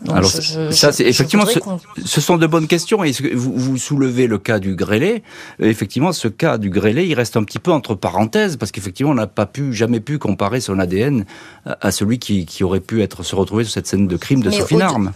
[0.08, 3.04] Alors ça, c'est effectivement, ce, sont de bonnes questions.
[3.04, 5.22] Et vous, vous soulevez le cas du grêlé.
[5.60, 9.12] Euh, effectivement, ce cas du grêlé, il reste un petit peu entre parenthèses parce qu'effectivement,
[9.12, 11.26] on n'a pas pu, jamais pu comparer son ADN
[11.66, 14.50] à celui qui, qui, aurait pu être se retrouver sur cette scène de crime de
[14.50, 15.12] Sophie Narme.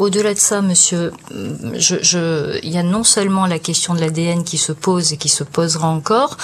[0.00, 4.72] Au-delà de ça, monsieur, il y a non seulement la question de l'ADN qui se
[4.72, 6.38] pose et qui se posera encore,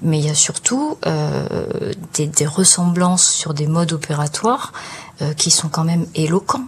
[0.00, 4.72] mais il y a surtout euh, des, ressemblances sur des modes opératoires
[5.22, 6.64] euh, qui sont quand même éloquents.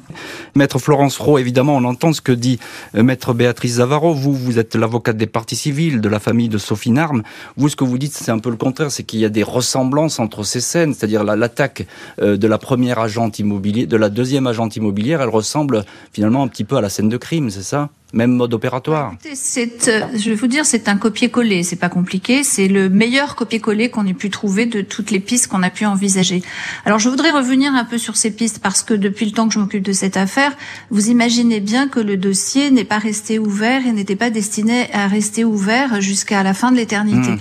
[0.54, 2.58] Maître Florence Rowe, évidemment, on entend ce que dit
[2.94, 4.14] euh, Maître Béatrice Zavaro.
[4.14, 7.22] Vous, vous êtes l'avocate des parties civiles, de la famille de Sophie Narme.
[7.56, 9.42] Vous, ce que vous dites, c'est un peu le contraire, c'est qu'il y a des
[9.42, 11.86] ressemblances entre ces scènes, c'est-à-dire l'attaque
[12.20, 16.48] euh, de la première agente immobilière, de la deuxième agente immobilière, elle ressemble finalement un
[16.48, 17.90] petit peu à la scène de crime, c'est ça?
[18.14, 19.14] Même mode opératoire.
[19.34, 21.62] C'est, euh, je vais vous dire, c'est un copier-coller.
[21.62, 22.44] C'est pas compliqué.
[22.44, 25.84] C'est le meilleur copier-coller qu'on ait pu trouver de toutes les pistes qu'on a pu
[25.84, 26.42] envisager.
[26.86, 29.54] Alors, je voudrais revenir un peu sur ces pistes parce que depuis le temps que
[29.54, 30.52] je m'occupe de cette affaire,
[30.90, 35.08] vous imaginez bien que le dossier n'est pas resté ouvert et n'était pas destiné à
[35.08, 37.30] rester ouvert jusqu'à la fin de l'éternité.
[37.30, 37.38] Hmm.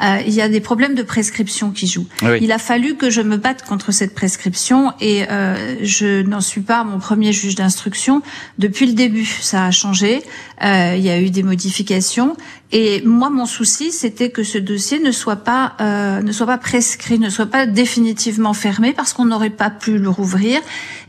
[0.00, 2.06] Euh, il y a des problèmes de prescription qui jouent.
[2.40, 6.60] Il a fallu que je me batte contre cette prescription et euh, je n'en suis
[6.60, 8.22] pas mon premier juge d'instruction
[8.58, 9.26] depuis le début.
[9.26, 10.22] Ça a changé.
[10.62, 12.36] Euh, il y a eu des modifications
[12.72, 16.56] et moi, mon souci, c'était que ce dossier ne soit pas euh, ne soit pas
[16.58, 20.58] prescrit, ne soit pas définitivement fermé, parce qu'on n'aurait pas pu le rouvrir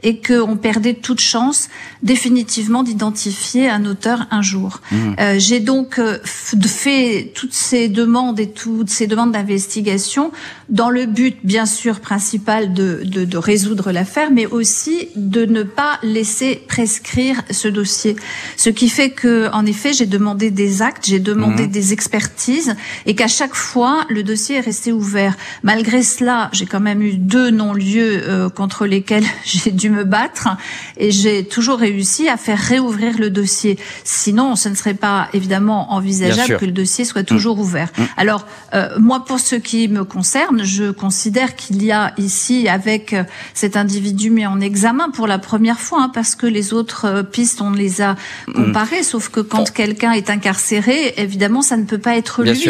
[0.02, 1.70] et qu'on perdait toute chance
[2.02, 4.82] définitivement d'identifier un auteur un jour.
[4.92, 4.96] Mmh.
[5.20, 6.20] Euh, J'ai donc euh,
[6.66, 10.34] fait toutes ces demandes et toutes ces demandes d'investigation
[10.68, 15.64] dans le but, bien sûr, principal de, de, de résoudre l'affaire, mais aussi de ne
[15.64, 18.18] pas laisser prescrire ce dossier.
[18.58, 21.68] Ce qui fait que, en effet, j'ai demandé des actes, j'ai demandé Mhm.
[21.68, 25.36] des expertises et qu'à chaque fois le dossier est resté ouvert.
[25.64, 30.50] Malgré cela, j'ai quand même eu deux non-lieux euh, contre lesquels j'ai dû me battre
[30.98, 33.78] et j'ai toujours réussi à faire réouvrir le dossier.
[34.04, 37.62] Sinon, ce ne serait pas évidemment envisageable que le dossier soit toujours mmh.
[37.62, 37.90] ouvert.
[37.98, 38.04] Mmh.
[38.18, 43.14] Alors, euh, moi, pour ce qui me concerne, je considère qu'il y a ici, avec
[43.14, 47.06] euh, cet individu mis en examen pour la première fois, hein, parce que les autres
[47.06, 48.14] euh, pistes, on les a
[48.48, 48.54] mmh.
[48.54, 52.66] comparées, sauf que quand quelqu'un est incarcéré, évidemment, ça ne peut pas être lui.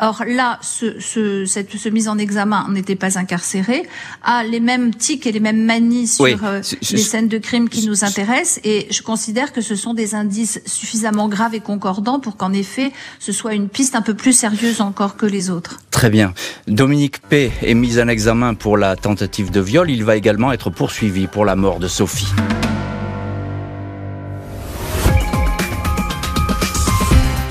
[0.00, 3.88] Or là, ce, ce, cette ce mise en examen n'était pas incarcéré,
[4.22, 6.60] a les mêmes tics et les mêmes manies sur euh,
[6.90, 10.60] les scènes de crime qui nous intéressent, et je considère que ce sont des indices
[10.66, 14.80] suffisamment graves et concordants pour qu'en effet, ce soit une piste un peu plus sérieuse
[14.80, 15.78] encore que les autres.
[15.90, 16.32] Très bien.
[16.66, 17.50] Dominique P.
[17.62, 19.90] est mis en examen pour la tentative de viol.
[19.90, 22.28] Il va également être poursuivi pour la mort de Sophie.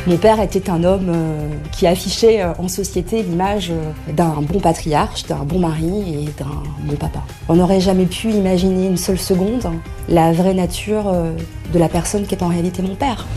[0.07, 4.61] Mon père était un homme euh, qui affichait euh, en société l'image euh, d'un bon
[4.61, 7.19] patriarche, d'un bon mari et d'un bon papa.
[7.49, 9.69] On n'aurait jamais pu imaginer une seule seconde
[10.07, 11.13] la vraie nature
[11.73, 13.27] de la personne qui est en réalité mon père.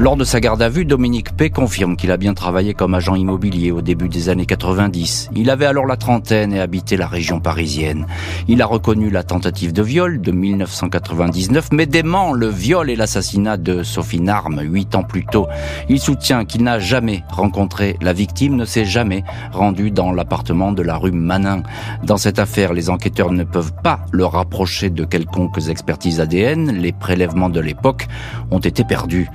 [0.00, 1.50] Lors de sa garde à vue, Dominique P.
[1.50, 5.30] confirme qu'il a bien travaillé comme agent immobilier au début des années 90.
[5.34, 8.06] Il avait alors la trentaine et habitait la région parisienne.
[8.46, 13.56] Il a reconnu la tentative de viol de 1999, mais dément le viol et l'assassinat
[13.56, 15.48] de Sophie Narme huit ans plus tôt.
[15.88, 20.82] Il soutient qu'il n'a jamais rencontré la victime, ne s'est jamais rendu dans l'appartement de
[20.82, 21.64] la rue Manin.
[22.04, 26.70] Dans cette affaire, les enquêteurs ne peuvent pas le rapprocher de quelconques expertises ADN.
[26.70, 28.06] Les prélèvements de l'époque
[28.52, 29.28] ont été perdus.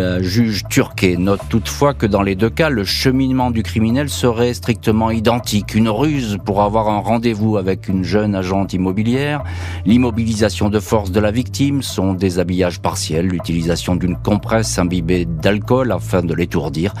[0.00, 4.54] La juge turque note toutefois que dans les deux cas, le cheminement du criminel serait
[4.54, 5.74] strictement identique.
[5.74, 9.44] Une ruse pour avoir un rendez-vous avec une jeune agente immobilière,
[9.84, 16.22] l'immobilisation de force de la victime, son déshabillage partiel, l'utilisation d'une compresse imbibée d'alcool afin
[16.22, 16.94] de l'étourdir,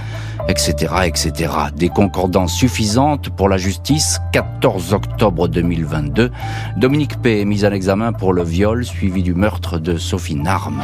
[0.46, 1.54] etc., etc.
[1.74, 4.20] Des concordances suffisantes pour la justice.
[4.34, 6.30] 14 octobre 2022,
[6.76, 7.40] Dominique P.
[7.40, 10.82] est mis en examen pour le viol suivi du meurtre de Sophie Narme.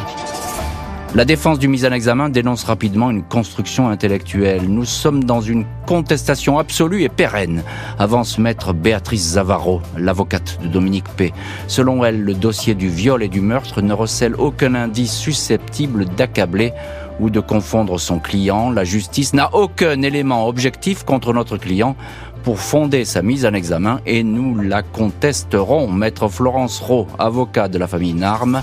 [1.16, 4.68] La défense du mise en examen dénonce rapidement une construction intellectuelle.
[4.68, 7.62] Nous sommes dans une contestation absolue et pérenne,
[7.98, 11.32] avance maître Béatrice Zavaro, l'avocate de Dominique P.
[11.68, 16.74] Selon elle, le dossier du viol et du meurtre ne recèle aucun indice susceptible d'accabler
[17.18, 18.70] ou de confondre son client.
[18.70, 21.96] La justice n'a aucun élément objectif contre notre client
[22.42, 25.88] pour fonder sa mise en examen et nous la contesterons.
[25.88, 28.62] Maître Florence Rowe, avocat de la famille Narme,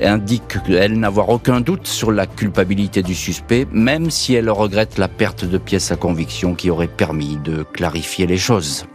[0.00, 5.08] indique elle n'avoir aucun doute sur la culpabilité du suspect, même si elle regrette la
[5.08, 8.86] perte de pièces à conviction qui aurait permis de clarifier les choses.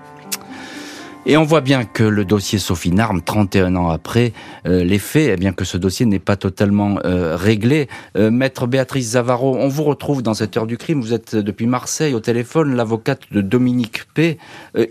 [1.30, 4.32] Et on voit bien que le dossier Sophie Narme, 31 ans après
[4.66, 7.90] euh, les faits, eh bien que ce dossier n'est pas totalement euh, réglé.
[8.16, 11.02] Euh, Maître Béatrice Zavaro, on vous retrouve dans cette heure du crime.
[11.02, 14.38] Vous êtes depuis Marseille au téléphone, l'avocate de Dominique P.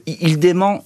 [0.07, 0.85] il dément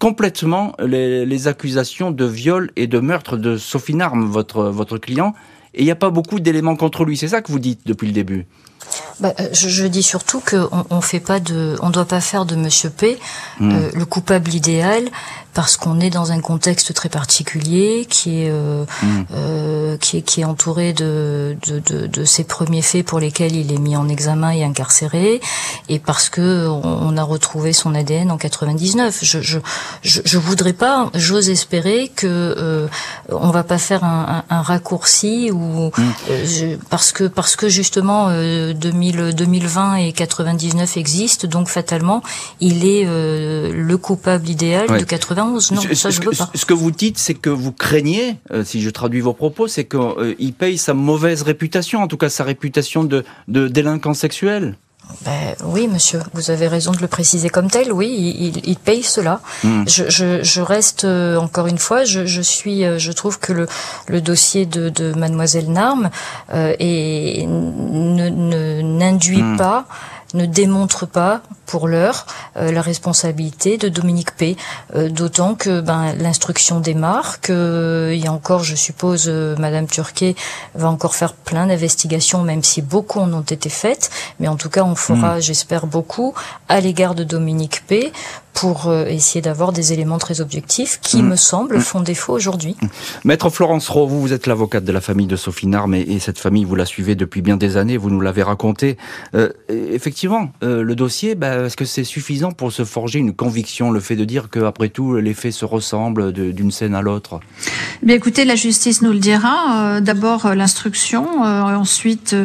[0.00, 5.34] complètement les, accusations de viol et de meurtre de Sophie Narme, votre, votre client.
[5.74, 7.16] Et il n'y a pas beaucoup d'éléments contre lui.
[7.16, 8.46] C'est ça que vous dites depuis le début?
[9.18, 12.44] Bah, euh, je, je, dis surtout qu'on on fait pas de, on doit pas faire
[12.44, 13.18] de Monsieur P
[13.58, 13.70] hmm.
[13.70, 15.10] euh, le coupable idéal
[15.54, 19.24] parce qu'on est dans un contexte très particulier qui est euh, hmm.
[19.34, 23.56] euh, qui est qui est entouré de, de, de, de ces premiers faits pour lesquels
[23.56, 25.40] il est mis en examen et incarcéré
[25.88, 29.18] et parce que on, a retrouvé son ADN en 99.
[29.22, 29.58] Je je
[30.02, 32.86] je, je voudrais pas, j'ose espérer que euh,
[33.28, 36.12] on va pas faire un, un, un raccourci ou hmm.
[36.30, 42.22] euh, parce que parce que justement 2000, 2020 et 99 existent donc fatalement
[42.60, 48.36] il est le coupable idéal de 80 ce, que, vous dites, c'est que vous craignez,
[48.52, 52.16] euh, si je traduis vos propos, c'est qu'il euh, paye sa mauvaise réputation, en tout
[52.16, 54.76] cas sa réputation de, de délinquant sexuel.
[55.22, 57.92] Ben, oui, monsieur, vous avez raison de le préciser comme tel.
[57.92, 59.40] Oui, il, il paye cela.
[59.64, 59.84] Hmm.
[59.86, 62.04] Je, je, je, reste euh, encore une fois.
[62.04, 63.66] Je, je, suis, je trouve que le,
[64.06, 66.10] le dossier de, de Mademoiselle Narme
[66.52, 69.56] euh, ne n'induit ne, hmm.
[69.56, 69.86] pas
[70.34, 74.56] ne démontre pas pour l'heure euh, la responsabilité de Dominique P.
[74.96, 80.34] Euh, d'autant que ben, l'instruction démarre, qu'il y a encore, je suppose, euh, Madame Turquet
[80.74, 84.10] va encore faire plein d'investigations, même si beaucoup en ont été faites.
[84.40, 85.42] Mais en tout cas, on fera, hmm.
[85.42, 86.34] j'espère, beaucoup
[86.68, 88.12] à l'égard de Dominique P
[88.52, 91.28] pour essayer d'avoir des éléments très objectifs qui, mm.
[91.28, 91.80] me semblent, mm.
[91.80, 92.76] font défaut aujourd'hui.
[93.24, 96.38] Maître Florence Rowe, vous, vous êtes l'avocate de la famille de Sophie Narme et, cette
[96.38, 98.98] famille, vous la suivez depuis bien des années, vous nous l'avez raconté.
[99.34, 103.90] Euh, effectivement, euh, le dossier, bah, est-ce que c'est suffisant pour se forger une conviction,
[103.90, 107.40] le fait de dire qu'après tout, les faits se ressemblent d'une scène à l'autre?
[108.02, 109.96] Bien, écoutez, la justice nous le dira.
[109.96, 112.36] Euh, d'abord euh, l'instruction, ensuite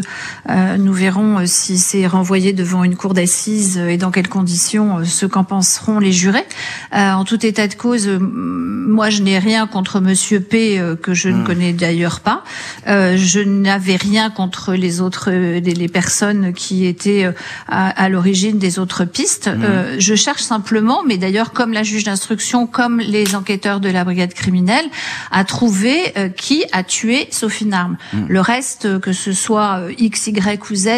[0.78, 5.44] nous verrons si c'est renvoyé devant une cour d'assises et dans quelles conditions, ce qu'en
[5.44, 6.46] penseront les jurés.
[6.92, 11.42] en tout état de cause, moi je n'ai rien contre Monsieur P que je ne
[11.42, 11.44] hmm.
[11.44, 12.44] connais d'ailleurs pas.
[12.86, 17.30] je n'avais rien contre les autres les, personnes qui étaient
[17.68, 19.48] à, l'origine des autres pistes.
[19.48, 19.64] Mhm.
[19.64, 24.04] Euh, je cherche simplement, mais d'ailleurs comme la juge d'instruction, comme les enquêteurs de la
[24.04, 24.86] brigade criminelle,
[25.32, 27.98] à trouver euh, qui a tué Sophie Narme.
[28.14, 28.26] Mhm.
[28.28, 30.90] Le reste, que ce soit euh, X, Y ou Z,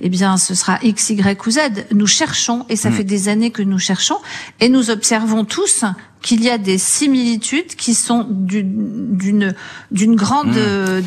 [0.00, 1.58] eh bien ce sera X, Y ou Z.
[1.92, 2.96] Nous cherchons, et ça mhm.
[2.96, 4.18] fait des années que nous cherchons,
[4.60, 5.84] et nous observons tous
[6.24, 9.54] qu'il y a des similitudes qui sont d'une
[9.90, 11.02] d'une grande hmm.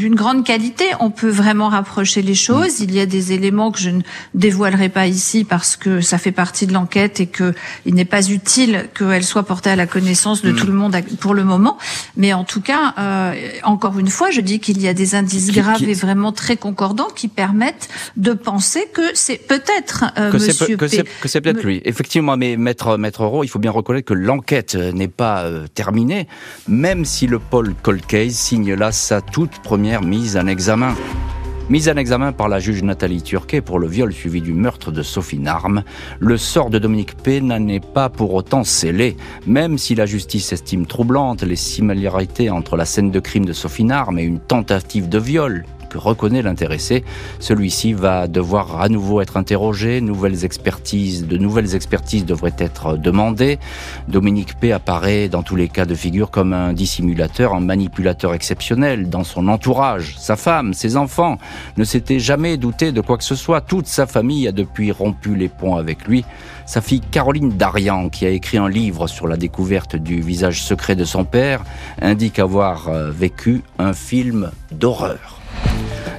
[0.00, 0.84] d'une grande qualité.
[1.00, 2.78] On peut vraiment rapprocher les choses.
[2.78, 2.84] Hmm.
[2.84, 4.02] Il y a des éléments que je ne
[4.34, 7.52] dévoilerai pas ici parce que ça fait partie de l'enquête et que
[7.84, 10.56] il n'est pas utile qu'elle soit portée à la connaissance de hmm.
[10.56, 11.76] tout le monde pour le moment.
[12.16, 15.50] Mais en tout cas, euh, encore une fois, je dis qu'il y a des indices
[15.50, 21.40] graves et vraiment très concordants qui permettent de penser que c'est peut-être euh, que c'est
[21.40, 21.82] peut-être lui.
[21.84, 26.28] Effectivement, mais maître maître Rowe, il faut bien reconnaître que l'enquête n'est pas euh, terminée,
[26.68, 30.94] même si le Paul Colcase signe là sa toute première mise en examen.
[31.70, 35.02] Mise en examen par la juge Nathalie Turquet pour le viol suivi du meurtre de
[35.02, 35.84] Sophie Narme,
[36.18, 40.52] le sort de Dominique P n'en est pas pour autant scellé, même si la justice
[40.52, 45.08] estime troublantes les similarités entre la scène de crime de Sophie Narme et une tentative
[45.08, 47.04] de viol que reconnaît l'intéressé.
[47.40, 53.58] Celui-ci va devoir à nouveau être interrogé, nouvelles expertises, de nouvelles expertises devraient être demandées.
[54.08, 59.10] Dominique P apparaît dans tous les cas de figure comme un dissimulateur, un manipulateur exceptionnel
[59.10, 60.16] dans son entourage.
[60.16, 61.36] Sa femme, ses enfants
[61.76, 63.60] ne s'étaient jamais doutés de quoi que ce soit.
[63.60, 66.24] Toute sa famille a depuis rompu les ponts avec lui.
[66.66, 70.94] Sa fille Caroline Darian, qui a écrit un livre sur la découverte du visage secret
[70.94, 71.64] de son père,
[72.00, 75.39] indique avoir euh, vécu un film d'horreur.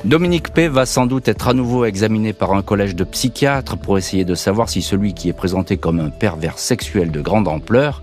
[0.04, 3.98] Dominique P va sans doute être à nouveau examiné par un collège de psychiatres pour
[3.98, 8.02] essayer de savoir si celui qui est présenté comme un pervers sexuel de grande ampleur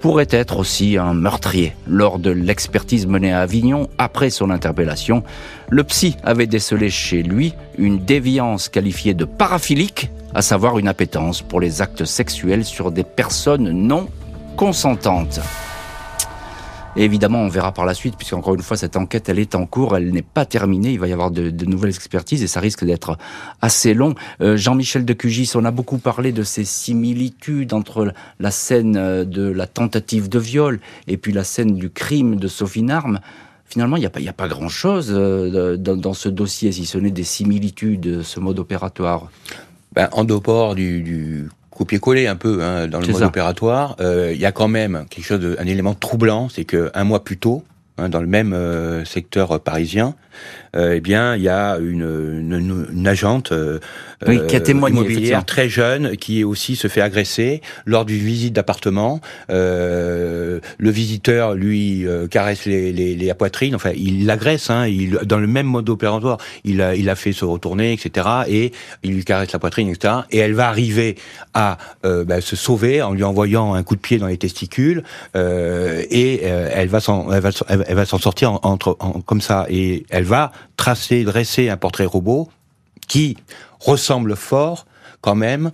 [0.00, 1.74] pourrait être aussi un meurtrier.
[1.86, 5.22] Lors de l'expertise menée à Avignon, après son interpellation,
[5.70, 11.40] le psy avait décelé chez lui une déviance qualifiée de paraphilique, à savoir une appétence
[11.40, 14.08] pour les actes sexuels sur des personnes non
[14.56, 15.40] consentantes.
[16.96, 19.66] Évidemment, on verra par la suite, puisque encore une fois, cette enquête, elle est en
[19.66, 20.92] cours, elle n'est pas terminée.
[20.92, 23.18] Il va y avoir de, nouvelles expertises et ça risque d'être
[23.60, 24.14] assez long.
[24.40, 29.24] Euh, Jean-Michel de Cugis, on a beaucoup parlé de ces similitudes entre la scène euh,
[29.24, 33.20] de la tentative de viol et puis la scène du crime de Sophie Narme
[33.66, 38.22] finalement, il n'y a pas, grand-chose euh, dans, ce dossier, si ce n'est des similitudes,
[38.22, 39.30] ce mode opératoire.
[39.94, 43.96] Ben, en dehors du copier-coller un peu hein, dans le mode opératoire.
[44.00, 47.04] Euh, il y a quand même quelque chose, de, un élément troublant, c'est que un
[47.04, 47.64] mois plus tôt,
[47.98, 52.02] hein, dans le même euh, secteur parisien, euh, eh bien, il y a une,
[52.50, 53.78] une, une agente euh,
[54.26, 58.52] oui, qui a témoigné, immobilière très jeune qui aussi se fait agresser lors d'une visite
[58.52, 59.20] d'appartement.
[59.50, 64.70] Euh, le visiteur lui euh, caresse les, les, les, la poitrine, enfin, il l'agresse.
[64.70, 68.28] Hein, il, dans le même mode opératoire, il a, il a fait se retourner, etc.
[68.48, 70.14] Et il lui caresse la poitrine, etc.
[70.30, 71.16] Et elle va arriver
[71.52, 75.02] à euh, bah, se sauver en lui envoyant un coup de pied dans les testicules.
[75.34, 79.66] et elle va s'en, elle va, elle va s'en sortir entre, en, comme ça.
[79.68, 82.48] Et elle va tracer, dresser un portrait robot
[83.06, 83.36] qui
[83.80, 84.86] ressemble fort
[85.20, 85.70] quand même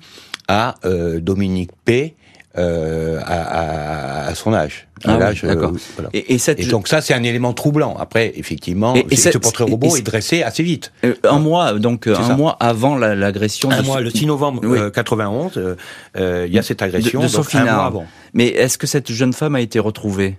[0.49, 2.17] à euh, Dominique P.
[2.59, 4.89] Euh, à, à, son âge.
[5.05, 5.71] Ah euh,
[6.13, 7.97] et, et, donc ça, c'est un élément troublant.
[7.97, 10.93] Après, effectivement, et, ce portrait robot est dressé assez vite.
[11.05, 13.71] Euh, un mois, donc un mois avant l'agression.
[13.71, 15.77] un mois, le 6 novembre 91,
[16.17, 17.21] il y a cette agression.
[17.21, 18.05] De, de Sophie avant.
[18.35, 20.37] Mais est-ce que cette jeune femme a été retrouvée?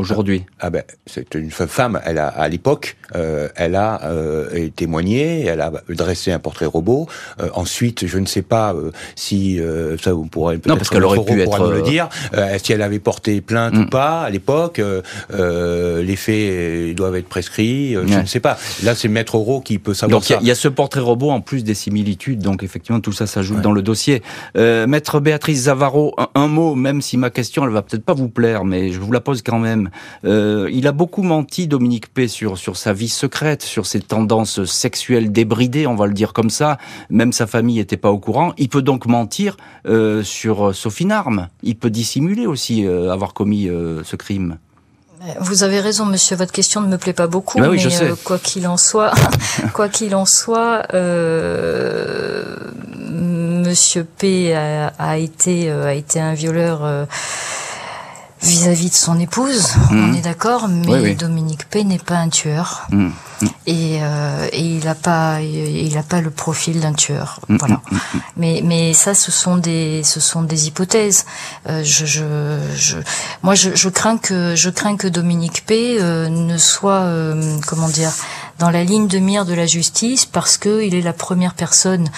[0.00, 2.00] Aujourd'hui Ah ben, c'est une femme.
[2.04, 7.06] Elle a, à l'époque, euh, elle a euh, témoigné, elle a dressé un portrait robot.
[7.40, 10.68] Euh, ensuite, je ne sais pas euh, si euh, ça vous pourrez peut-être.
[10.68, 11.70] Non, parce qu'elle aurait pu être.
[11.70, 12.08] le dire.
[12.62, 13.90] si elle avait porté plainte ou mm.
[13.90, 14.80] pas à l'époque.
[15.30, 17.94] les faits doivent être prescrits.
[17.94, 18.58] Je ne sais pas.
[18.82, 20.38] Là, c'est Maître Euro qui peut savoir donc, ça.
[20.40, 22.40] Il y, a ce portrait robot en plus des similitudes.
[22.40, 24.22] Donc effectivement, tout ça s'ajoute dans le dossier.
[24.54, 28.28] Maître Béatrice Zavaro, un, un, mot, même si ma question, elle va peut-être pas vous
[28.28, 29.89] plaire, mais je vous la pose quand même.
[30.24, 34.64] Euh, il a beaucoup menti, Dominique P, sur, sur sa vie secrète, sur ses tendances
[34.64, 36.78] sexuelles débridées, on va le dire comme ça.
[37.10, 38.52] Même sa famille n'était pas au courant.
[38.58, 41.48] Il peut donc mentir euh, sur Sophie Narme.
[41.62, 43.68] Il peut dissimuler aussi euh, avoir commis
[44.04, 44.56] ce crime.
[45.40, 46.34] Vous avez raison, monsieur.
[46.36, 47.78] Votre question ne me plaît pas beaucoup, bah mais
[48.24, 49.12] quoi qu'il en soit,
[49.74, 50.86] quoi qu'il en soit,
[53.12, 57.06] Monsieur P a, été a été un violeur
[58.42, 60.10] vis-à-vis de son épouse, mmh.
[60.10, 62.86] on est d'accord, mais Dominique P n'est pas un tueur.
[62.90, 63.08] Mmh.
[63.66, 67.40] Et, euh, et, il n'a pas, il a pas le profil d'un tueur.
[67.48, 67.80] Voilà.
[68.36, 71.24] Mais, mais ça, ce sont des, ce sont des hypothèses.
[71.68, 72.96] Euh, je, je, je,
[73.42, 77.88] moi, je, je, crains que, je crains que Dominique P euh, ne soit, euh, comment
[77.88, 78.12] dire,
[78.58, 82.10] dans la ligne de mire de la justice parce que il est la première personne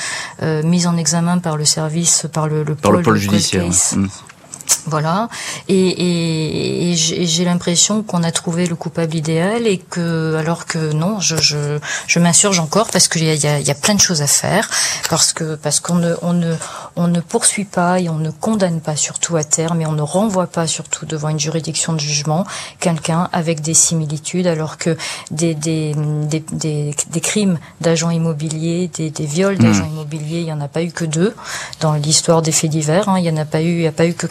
[0.43, 3.65] euh, mise en examen par le service, par le, le, par pôle, le pôle judiciaire.
[4.87, 5.29] Voilà.
[5.69, 11.21] Et, et, j'ai l'impression qu'on a trouvé le coupable idéal et que, alors que non,
[11.21, 14.01] je, je, je m'insurge encore parce qu'il y a, y, a, y a plein de
[14.01, 14.69] choses à faire,
[15.09, 16.55] parce que parce qu'on ne, on ne,
[16.97, 20.03] on ne poursuit pas et on ne condamne pas surtout à terme et on ne
[20.03, 22.45] renvoie pas surtout devant une juridiction de jugement
[22.81, 24.97] quelqu'un avec des similitudes, alors que
[25.31, 29.93] des, des, des, des, des crimes d'agents immobiliers, des, des viols d'agents mmh.
[29.93, 31.35] immobiliers, il y en a pas eu que deux
[31.81, 33.09] dans l'histoire des faits divers.
[33.09, 34.27] Hein, il y en a pas eu, il y a pas eu que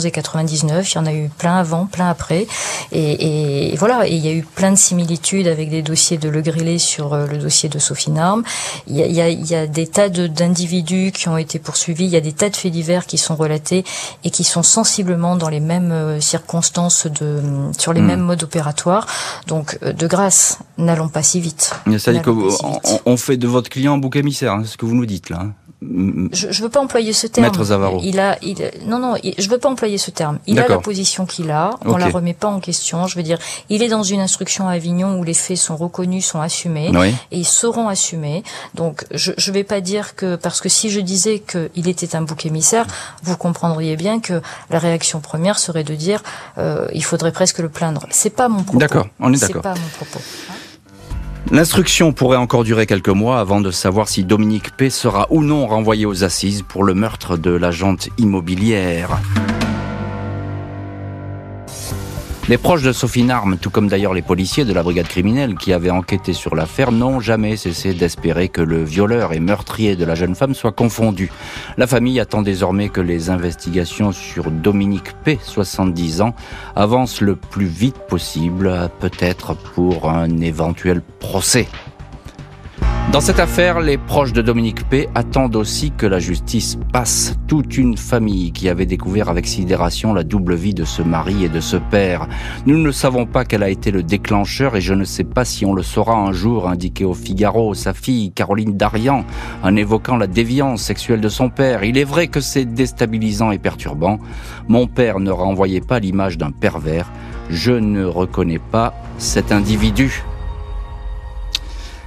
[0.00, 0.92] 80 et 99.
[0.92, 2.46] Il y en a eu plein avant, plein après.
[2.92, 6.40] Et, voilà, et il y a eu plein de similitudes avec des dossiers de Le
[6.40, 8.42] Grillet sur euh, le dossier de Sophie Narme.
[8.86, 12.04] Il y a, il y a, des tas d'individus qui ont été poursuivis.
[12.04, 13.84] Il y a des tas de faits divers qui sont relatés
[14.24, 17.40] et qui sont sensiblement dans les mêmes euh, circonstances, de,
[17.78, 18.06] sur les hmm.
[18.06, 19.06] mêmes modes opératoires.
[19.46, 21.74] Donc, euh, de grâce, n'allons pas si vite.
[21.86, 25.30] C'est-à-dire qu'on fait de votre client un bouc émissaire, hein, ce que vous nous dites
[25.30, 25.46] là.
[26.32, 27.46] Je, je veux pas employer ce terme.
[27.46, 28.00] Maître Zavaro.
[28.02, 28.56] Il a, il,
[28.86, 30.38] non, non, je veux pas employer ce terme.
[30.46, 31.70] Il a la position qu'il a.
[31.84, 33.06] On la remet pas en question.
[33.06, 36.26] Je veux dire, il est dans une instruction à Avignon où les faits sont reconnus,
[36.26, 36.90] sont assumés
[37.30, 38.42] et ils seront assumés.
[38.74, 42.22] Donc, je, je vais pas dire que parce que si je disais qu'il était un
[42.22, 42.86] bouc émissaire,
[43.22, 46.22] vous comprendriez bien que la réaction première serait de dire,
[46.58, 48.06] euh, il faudrait presque le plaindre.
[48.10, 48.78] C'est pas mon propos.
[48.78, 49.62] D'accord, on est d'accord.
[49.62, 50.20] C'est pas mon propos.
[51.52, 55.66] L'instruction pourrait encore durer quelques mois avant de savoir si Dominique P sera ou non
[55.66, 59.20] renvoyé aux assises pour le meurtre de l'agente immobilière.
[62.48, 65.72] Les proches de Sophie Narme, tout comme d'ailleurs les policiers de la brigade criminelle qui
[65.72, 70.16] avaient enquêté sur l'affaire, n'ont jamais cessé d'espérer que le violeur et meurtrier de la
[70.16, 71.30] jeune femme soit confondu.
[71.76, 76.34] La famille attend désormais que les investigations sur Dominique P, 70 ans,
[76.74, 81.68] avancent le plus vite possible, peut-être pour un éventuel procès.
[83.12, 87.36] Dans cette affaire, les proches de Dominique P attendent aussi que la justice passe.
[87.46, 91.50] Toute une famille qui avait découvert avec sidération la double vie de ce mari et
[91.50, 92.26] de ce père.
[92.64, 95.66] Nous ne savons pas quel a été le déclencheur et je ne sais pas si
[95.66, 99.26] on le saura un jour, indiqué au Figaro sa fille Caroline Darian
[99.62, 101.84] en évoquant la déviance sexuelle de son père.
[101.84, 104.20] Il est vrai que c'est déstabilisant et perturbant.
[104.68, 107.12] Mon père ne renvoyait pas l'image d'un pervers.
[107.50, 110.24] Je ne reconnais pas cet individu.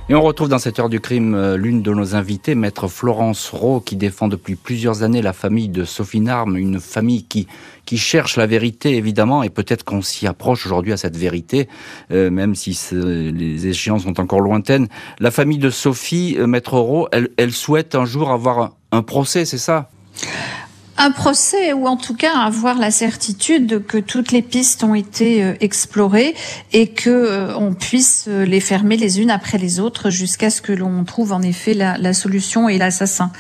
[0.08, 3.50] Et on retrouve dans cette heure du crime euh, l'une de nos invitées, maître Florence
[3.50, 7.48] Rowe, qui défend depuis plusieurs années la famille de Sophie Narme, une famille qui,
[7.86, 11.68] qui cherche la vérité, évidemment, et peut-être qu'on s'y approche aujourd'hui à cette vérité,
[12.12, 14.90] euh, même si les échéances sont encore lointaines.
[15.20, 19.44] La famille de Sophie, euh, maître Rowe, elle, elle souhaite un jour avoir un procès,
[19.46, 19.90] c'est ça?
[20.98, 25.44] Un procès ou en tout cas avoir la certitude que toutes les pistes ont été
[25.44, 26.36] euh, explorées
[26.72, 30.62] et que euh, on puisse euh, les fermer les unes après les autres jusqu'à ce
[30.62, 33.32] que l'on trouve en effet la, solution et l'assassin.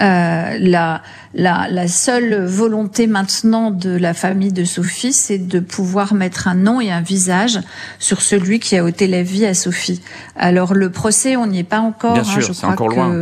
[0.00, 1.02] La,
[1.34, 6.54] la, la, seule volonté maintenant de la famille de Sophie, c'est de pouvoir mettre un
[6.54, 7.60] nom et un visage
[7.98, 10.00] sur celui qui a ôté la vie à Sophie.
[10.36, 12.14] Alors le procès, on n'y est pas encore.
[12.14, 13.12] Bien hein, sûr, je encore loin.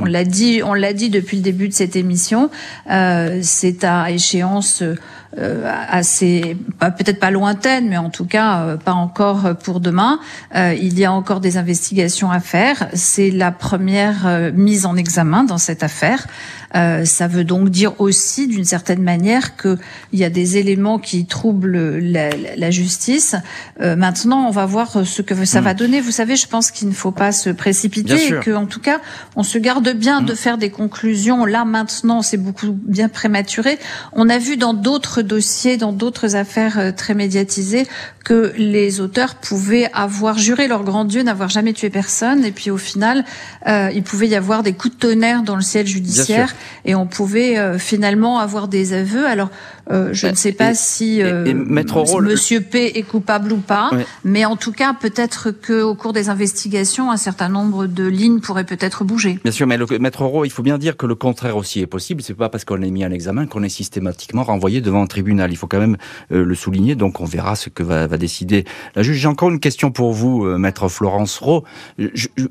[0.00, 2.50] On l'a dit, on l'a dit depuis le début de cette émission.
[2.90, 4.96] Euh, c'est à échéance euh,
[5.36, 10.18] assez, peut-être pas lointaine, mais en tout cas euh, pas encore pour demain.
[10.54, 12.88] Euh, il y a encore des investigations à faire.
[12.94, 16.26] C'est la première mise en examen dans cette affaire.
[16.74, 19.78] Euh, ça veut donc dire aussi, d'une certaine manière, qu'il
[20.12, 23.36] y a des éléments qui troublent la, la justice.
[23.80, 25.76] Euh, maintenant, on va voir ce que ça va hmm.
[25.76, 26.00] donner.
[26.00, 29.00] Vous savez, je pense qu'il ne faut pas se précipiter et qu'en tout cas,
[29.36, 30.36] on se garde bien de hmm.
[30.36, 31.44] faire des conclusions.
[31.44, 33.78] Là, maintenant, c'est beaucoup bien prématuré.
[34.12, 37.86] On a vu dans d'autres dossiers, dans d'autres affaires euh, très médiatisées,
[38.24, 42.70] que les auteurs pouvaient avoir juré leur grand Dieu n'avoir jamais tué personne, et puis
[42.70, 43.24] au final,
[43.66, 46.54] euh, il pouvait y avoir des coups de tonnerre dans le ciel judiciaire,
[46.84, 49.26] et on pouvait euh, finalement avoir des aveux.
[49.26, 49.50] Alors,
[49.90, 53.90] euh, je ne sais pas si euh, Monsieur P est coupable ou pas,
[54.24, 58.40] mais en tout cas, peut-être que au cours des investigations, un certain nombre de lignes
[58.40, 59.38] pourraient peut-être bouger.
[59.42, 61.86] Bien sûr, mais le, Maître Rowe, il faut bien dire que le contraire aussi est
[61.86, 62.22] possible.
[62.22, 65.52] C'est pas parce qu'on est mis à l'examen qu'on est systématiquement renvoyé devant un tribunal.
[65.52, 65.96] Il faut quand même
[66.32, 66.94] euh, le souligner.
[66.94, 69.18] Donc, on verra ce que va, décider la juge.
[69.18, 71.64] J'ai encore une question pour vous, Maître Florence Rowe.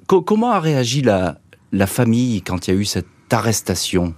[0.07, 4.13] comment a réagi la famille quand il y a eu cette arrestation?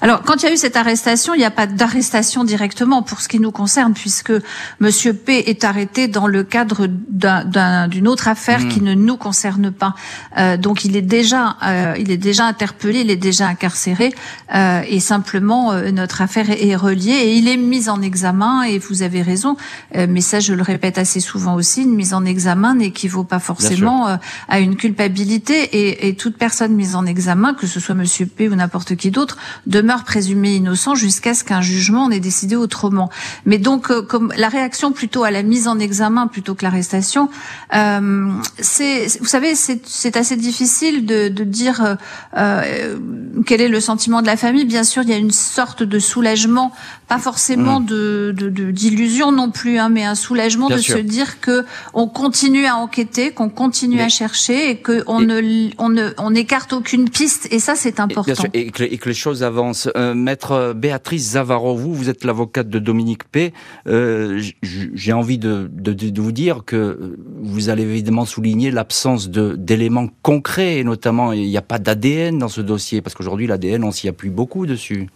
[0.00, 3.20] Alors, quand il y a eu cette arrestation, il n'y a pas d'arrestation directement pour
[3.20, 4.32] ce qui nous concerne, puisque
[4.80, 8.84] Monsieur P est arrêté dans le cadre d'une autre affaire qui hmm.
[8.84, 9.94] ne nous concerne pas.
[10.38, 14.14] Euh, donc, il est déjà, euh, il est déjà interpellé, il est déjà incarcéré,
[14.54, 18.62] euh, et simplement euh, notre affaire est, reliée et il est mis en examen.
[18.62, 19.56] Et vous avez raison,
[19.96, 23.38] euh, mais ça, je le répète assez souvent aussi, une mise en examen n'équivaut pas
[23.38, 24.16] forcément euh,
[24.48, 28.48] à une culpabilité, et, et, toute personne mise en examen, que ce soit Monsieur P
[28.48, 29.36] ou n'importe qui d'autre,
[29.66, 33.10] demeure présumé innocent jusqu'à ce qu'un jugement en ait décidé autrement.
[33.44, 37.28] Mais donc, euh, comme la réaction plutôt à la mise en examen plutôt que l'arrestation,
[37.74, 41.94] euh, c'est, vous savez, c'est assez difficile de, de dire euh,
[42.36, 42.98] euh,
[43.46, 44.64] quel est le sentiment de la famille.
[44.64, 46.72] Bien sûr, il y a une sorte de soulagement,
[47.10, 47.86] pas forcément mmh.
[47.86, 52.76] de d'illusion non plus, hein, mais un soulagement de se dire que on continue à
[52.76, 57.48] enquêter, qu'on continue à chercher et qu'on ne on ne on n'écarte aucune piste.
[57.50, 58.44] Et ça, c'est important.
[58.54, 59.88] et que les choses avancent.
[59.96, 63.52] Euh, maître Béatrice Zavaro, vous, vous êtes l'avocate de Dominique P.
[63.88, 65.68] Euh, j'ai envie de,
[66.16, 71.62] vous dire que vous allez évidemment souligner l'absence d'éléments concrets, et notamment il n'y a
[71.62, 75.08] pas d'ADN dans ce dossier, parce qu'aujourd'hui l'ADN, on s'y appuie beaucoup dessus.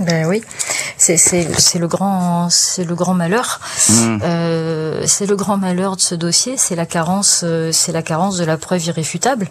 [0.00, 0.42] Ben oui,
[0.96, 3.60] c'est c'est le grand c'est le grand malheur.
[3.88, 4.18] Mmh.
[4.22, 8.36] Euh, c'est le grand malheur de ce dossier, c'est la carence euh, c'est la carence
[8.36, 9.48] de la preuve irréfutable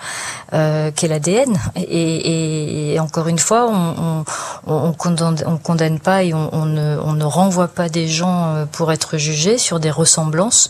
[0.54, 1.58] euh, qu'est l'ADN.
[1.76, 4.24] Et, et, encore une fois, on,
[4.68, 8.08] on, on, condamne on condamne pas et on, on, ne, on ne renvoie pas des
[8.08, 10.70] gens pour être jugés sur des ressemblances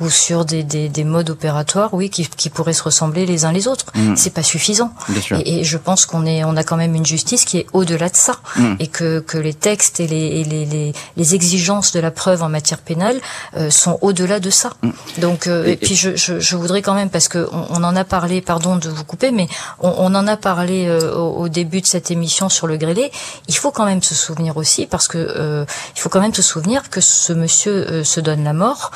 [0.00, 3.52] ou sur des, des, des modes opératoires, oui, qui, qui pourraient se ressembler les uns
[3.52, 3.86] les autres.
[3.94, 4.16] Mmh.
[4.16, 4.92] C'est pas suffisant.
[5.30, 8.08] Et, et, je pense qu'on est, on a quand même une justice qui est au-delà
[8.10, 8.74] de ça, mmh.
[8.78, 12.42] et que, que les textes et les, et les, les, les, exigences de la preuve
[12.42, 13.20] en matière pénale
[13.56, 14.72] euh, sont au-delà de ça.
[14.82, 14.90] Mmh.
[15.18, 17.96] Donc, euh, et, puis je, je, je, voudrais quand même, parce que on, on, en
[17.96, 19.48] a parlé, pardon de vous couper, mais
[19.80, 23.10] on, on en a parlé euh, au, au, début de cette émission sur le grêlé.
[23.48, 26.42] Il faut quand même se souvenir aussi, parce que euh, il faut quand même se
[26.42, 28.90] souvenir que ce monsieur se donne la mort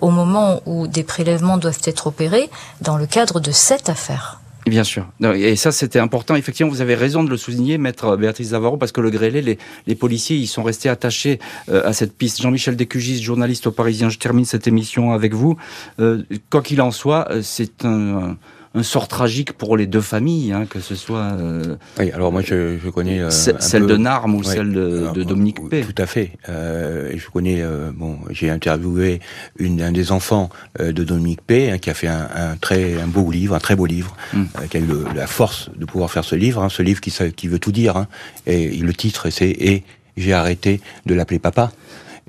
[0.00, 0.35] au moment
[0.66, 4.40] où des prélèvements doivent être opérés dans le cadre de cette affaire.
[4.66, 5.06] Bien sûr.
[5.36, 6.34] Et ça, c'était important.
[6.34, 9.94] Effectivement, vous avez raison de le souligner, maître Béatrice Zavaro, parce que le grêlé, les,
[9.94, 12.42] policiers, ils sont restés attachés euh, à cette piste.
[12.42, 15.56] Jean-Michel Descugis, journaliste au Parisien, je termine cette émission avec vous.
[16.00, 18.36] Euh, quoi qu'il en soit, euh, c'est un
[18.82, 21.32] sort tragique pour les deux familles, hein, que ce soit.
[21.38, 25.22] Euh, oui, alors moi je, je connais euh, celle de Narme ou celle de, de
[25.22, 25.82] Dominique P.
[25.82, 26.32] Tout à fait.
[26.48, 27.62] Euh, je connais.
[27.62, 29.20] Euh, bon, j'ai interviewé
[29.58, 30.50] une un des enfants
[30.80, 31.70] euh, de Dominique P.
[31.70, 34.44] Hein, qui a fait un, un, très un beau livre, un très beau livre, mm.
[34.70, 37.48] qui a eu la force de pouvoir faire ce livre, hein, ce livre qui, qui
[37.48, 37.96] veut tout dire.
[37.96, 38.08] Hein,
[38.46, 39.84] et le titre c'est et
[40.16, 41.72] j'ai arrêté de l'appeler papa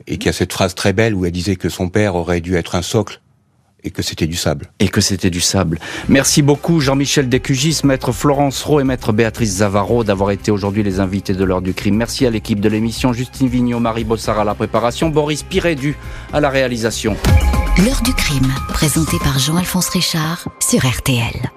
[0.07, 2.55] et qui a cette phrase très belle où elle disait que son père aurait dû
[2.55, 3.21] être un socle
[3.83, 4.71] et que c'était du sable.
[4.79, 5.79] Et que c'était du sable.
[6.09, 10.99] Merci beaucoup Jean-Michel Descugis, maître Florence Rowe et maître Béatrice Zavaro d'avoir été aujourd'hui les
[10.99, 11.95] invités de l'heure du crime.
[11.95, 15.95] Merci à l'équipe de l'émission, Justine Vignot, Marie Bossard à la préparation, Boris Pirédu
[16.33, 17.15] à la réalisation.
[17.77, 21.51] L'heure du crime, présenté par Jean-Alphonse Richard sur RTL.